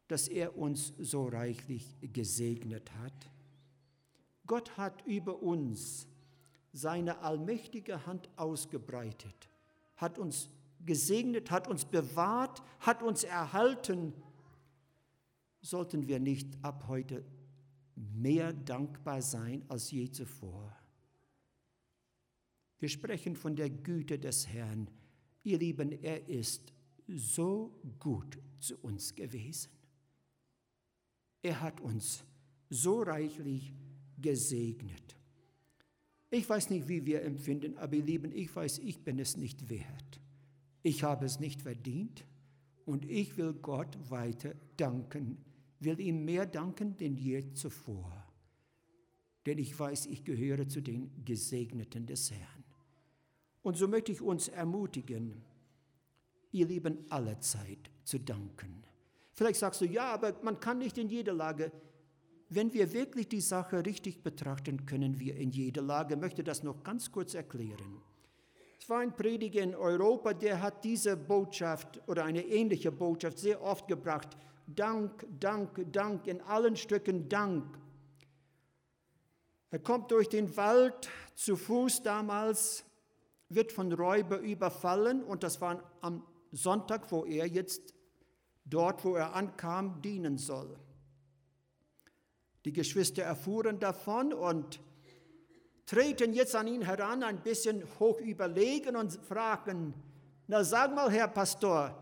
dass 0.07 0.27
er 0.27 0.57
uns 0.57 0.93
so 0.97 1.27
reichlich 1.27 1.95
gesegnet 2.01 2.91
hat? 3.01 3.31
Gott 4.45 4.77
hat 4.77 5.05
über 5.05 5.41
uns 5.41 6.07
seine 6.73 7.19
allmächtige 7.19 8.05
Hand 8.05 8.29
ausgebreitet, 8.35 9.49
hat 9.95 10.17
uns 10.19 10.49
gesegnet, 10.85 11.51
hat 11.51 11.67
uns 11.67 11.85
bewahrt, 11.85 12.61
hat 12.79 13.03
uns 13.03 13.23
erhalten. 13.23 14.13
Sollten 15.61 16.07
wir 16.07 16.19
nicht 16.19 16.57
ab 16.63 16.85
heute 16.87 17.23
mehr 17.95 18.53
dankbar 18.53 19.21
sein 19.21 19.63
als 19.67 19.91
je 19.91 20.09
zuvor. 20.09 20.75
Wir 22.79 22.89
sprechen 22.89 23.35
von 23.35 23.55
der 23.55 23.69
Güte 23.69 24.17
des 24.17 24.47
Herrn. 24.47 24.89
Ihr 25.43 25.57
Lieben, 25.57 25.91
er 26.03 26.27
ist 26.27 26.73
so 27.07 27.79
gut 27.99 28.37
zu 28.59 28.77
uns 28.77 29.15
gewesen. 29.15 29.71
Er 31.41 31.59
hat 31.61 31.81
uns 31.81 32.23
so 32.69 33.01
reichlich 33.01 33.73
gesegnet. 34.19 35.15
Ich 36.29 36.47
weiß 36.47 36.69
nicht, 36.69 36.87
wie 36.87 37.05
wir 37.05 37.23
empfinden, 37.23 37.77
aber 37.77 37.95
ihr 37.95 38.03
Lieben, 38.03 38.31
ich 38.31 38.55
weiß, 38.55 38.79
ich 38.79 39.03
bin 39.03 39.19
es 39.19 39.35
nicht 39.35 39.69
wert. 39.69 40.21
Ich 40.83 41.03
habe 41.03 41.25
es 41.25 41.39
nicht 41.39 41.61
verdient 41.61 42.25
und 42.85 43.05
ich 43.05 43.35
will 43.37 43.53
Gott 43.53 43.97
weiter 44.09 44.55
danken 44.77 45.37
will 45.81 45.99
ihm 45.99 46.23
mehr 46.23 46.45
danken 46.45 46.95
denn 46.95 47.17
je 47.17 47.53
zuvor. 47.53 48.25
Denn 49.45 49.57
ich 49.57 49.77
weiß, 49.77 50.05
ich 50.05 50.23
gehöre 50.23 50.67
zu 50.67 50.81
den 50.81 51.25
Gesegneten 51.25 52.05
des 52.05 52.31
Herrn. 52.31 52.60
Und 53.63 53.77
so 53.77 53.87
möchte 53.87 54.11
ich 54.11 54.21
uns 54.21 54.47
ermutigen, 54.47 55.43
ihr 56.51 56.67
Lieben, 56.67 57.05
alle 57.09 57.39
Zeit 57.39 57.89
zu 58.03 58.19
danken. 58.19 58.83
Vielleicht 59.33 59.59
sagst 59.59 59.81
du, 59.81 59.85
ja, 59.85 60.13
aber 60.13 60.33
man 60.43 60.59
kann 60.59 60.79
nicht 60.79 60.97
in 60.97 61.09
jeder 61.09 61.33
Lage. 61.33 61.71
Wenn 62.49 62.73
wir 62.73 62.91
wirklich 62.91 63.29
die 63.29 63.41
Sache 63.41 63.85
richtig 63.85 64.23
betrachten, 64.23 64.85
können 64.85 65.19
wir 65.19 65.35
in 65.37 65.51
jeder 65.51 65.81
Lage. 65.81 66.15
Ich 66.15 66.19
möchte 66.19 66.43
das 66.43 66.63
noch 66.63 66.83
ganz 66.83 67.11
kurz 67.11 67.33
erklären. 67.33 68.01
Es 68.79 68.89
war 68.89 68.99
ein 68.99 69.15
Prediger 69.15 69.61
in 69.61 69.75
Europa, 69.75 70.33
der 70.33 70.61
hat 70.61 70.83
diese 70.83 71.15
Botschaft 71.15 72.01
oder 72.07 72.25
eine 72.25 72.43
ähnliche 72.43 72.91
Botschaft 72.91 73.37
sehr 73.37 73.61
oft 73.61 73.87
gebracht. 73.87 74.35
Dank, 74.67 75.25
Dank, 75.39 75.85
Dank, 75.91 76.27
in 76.27 76.41
allen 76.41 76.75
Stücken 76.75 77.29
Dank. 77.29 77.77
Er 79.69 79.79
kommt 79.79 80.11
durch 80.11 80.27
den 80.27 80.57
Wald 80.57 81.09
zu 81.35 81.55
Fuß 81.55 82.01
damals, 82.01 82.83
wird 83.55 83.71
von 83.71 83.91
Räuber 83.91 84.39
überfallen 84.39 85.23
und 85.23 85.43
das 85.43 85.61
war 85.61 85.83
am 86.01 86.23
Sonntag, 86.51 87.11
wo 87.11 87.25
er 87.25 87.47
jetzt 87.47 87.93
dort, 88.65 89.03
wo 89.05 89.15
er 89.15 89.35
ankam, 89.35 90.01
dienen 90.01 90.37
soll. 90.37 90.77
Die 92.65 92.73
Geschwister 92.73 93.23
erfuhren 93.23 93.79
davon 93.79 94.33
und 94.33 94.79
treten 95.85 96.33
jetzt 96.33 96.55
an 96.55 96.67
ihn 96.67 96.83
heran, 96.83 97.23
ein 97.23 97.41
bisschen 97.41 97.83
hoch 97.99 98.19
überlegen 98.19 98.95
und 98.95 99.13
fragen, 99.13 99.93
na 100.47 100.63
sag 100.63 100.93
mal, 100.93 101.09
Herr 101.11 101.27
Pastor, 101.27 101.97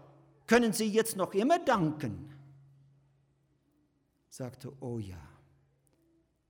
können 0.48 0.74
Sie 0.74 0.88
jetzt 0.88 1.16
noch 1.16 1.34
immer 1.34 1.60
danken? 1.60 2.34
sagte, 4.30 4.72
oh 4.80 5.00
ja, 5.00 5.22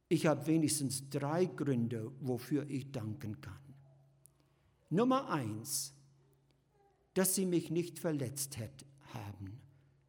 ich 0.09 0.25
habe 0.25 0.45
wenigstens 0.47 1.09
drei 1.09 1.45
Gründe, 1.45 2.12
wofür 2.19 2.69
ich 2.69 2.91
danken 2.91 3.39
kann. 3.41 3.68
Nummer 4.89 5.30
eins, 5.30 5.93
dass 7.13 7.36
sie 7.36 7.45
mich 7.45 7.69
nicht 7.69 7.99
verletzt 7.99 8.58
hätt, 8.58 8.86
haben, 9.13 9.60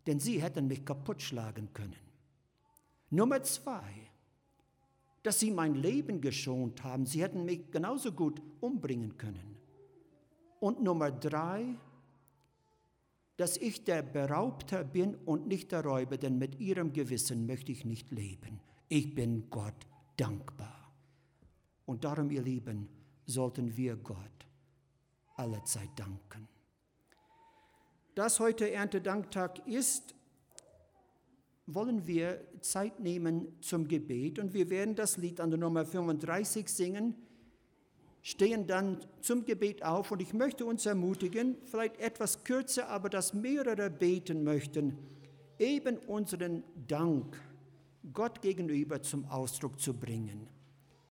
denn 0.07 0.21
sie 0.21 0.41
hätten 0.41 0.69
mich 0.69 0.85
kaputt 0.85 1.21
schlagen 1.21 1.73
können. 1.73 1.97
Nummer 3.11 3.43
zwei, 3.43 4.11
dass 5.23 5.41
sie 5.41 5.51
mein 5.51 5.75
Leben 5.75 6.21
geschont 6.21 6.83
haben, 6.83 7.05
sie 7.05 7.23
hätten 7.23 7.45
mich 7.45 7.71
genauso 7.71 8.13
gut 8.13 8.41
umbringen 8.61 9.19
können. 9.19 9.57
Und 10.61 10.83
Nummer 10.83 11.11
drei, 11.11 11.75
dass 13.37 13.57
ich 13.57 13.85
der 13.85 14.03
Beraubter 14.03 14.85
bin 14.85 15.15
und 15.15 15.47
nicht 15.47 15.73
der 15.73 15.85
Räuber, 15.85 16.17
denn 16.17 16.39
mit 16.39 16.61
ihrem 16.61 16.93
Gewissen 16.93 17.47
möchte 17.47 17.73
ich 17.73 17.85
nicht 17.85 18.11
leben. 18.11 18.61
Ich 18.89 19.15
bin 19.15 19.49
Gott 19.51 19.87
dankbar. 20.17 20.93
Und 21.87 22.05
darum, 22.05 22.31
ihr 22.31 22.43
Lieben, 22.43 22.89
sollten 23.27 23.77
wir 23.77 23.97
Gott 23.97 24.50
alle 25.41 25.65
Zeit 25.65 25.89
danken. 25.97 26.47
Das 28.15 28.41
heute 28.41 28.71
Erntedanktag 28.71 29.67
ist, 29.67 30.15
wollen 31.67 32.07
wir 32.07 32.47
Zeit 32.61 33.01
nehmen 33.01 33.57
zum 33.63 33.89
Gebet 33.89 34.39
und 34.39 34.53
wir 34.53 34.69
werden 34.69 34.95
das 34.95 35.17
Lied 35.17 35.41
an 35.41 35.51
der 35.51 35.59
Nummer 35.59 35.87
35 35.87 36.69
singen 36.69 37.15
stehen 38.23 38.67
dann 38.67 38.99
zum 39.23 39.47
Gebet 39.47 39.83
auf 39.83 40.11
und 40.11 40.21
ich 40.21 40.35
möchte 40.35 40.67
uns 40.67 40.85
ermutigen, 40.85 41.57
vielleicht 41.65 41.99
etwas 41.99 42.45
kürzer, 42.45 42.89
aber 42.89 43.09
dass 43.09 43.33
mehrere 43.33 43.89
beten 43.89 44.45
möchten, 44.45 44.99
eben 45.59 45.97
unseren 45.99 46.63
Dank 46.87 47.41
Gott 48.13 48.43
gegenüber 48.43 49.01
zum 49.01 49.25
Ausdruck 49.25 49.81
zu 49.81 49.95
bringen. 49.95 50.60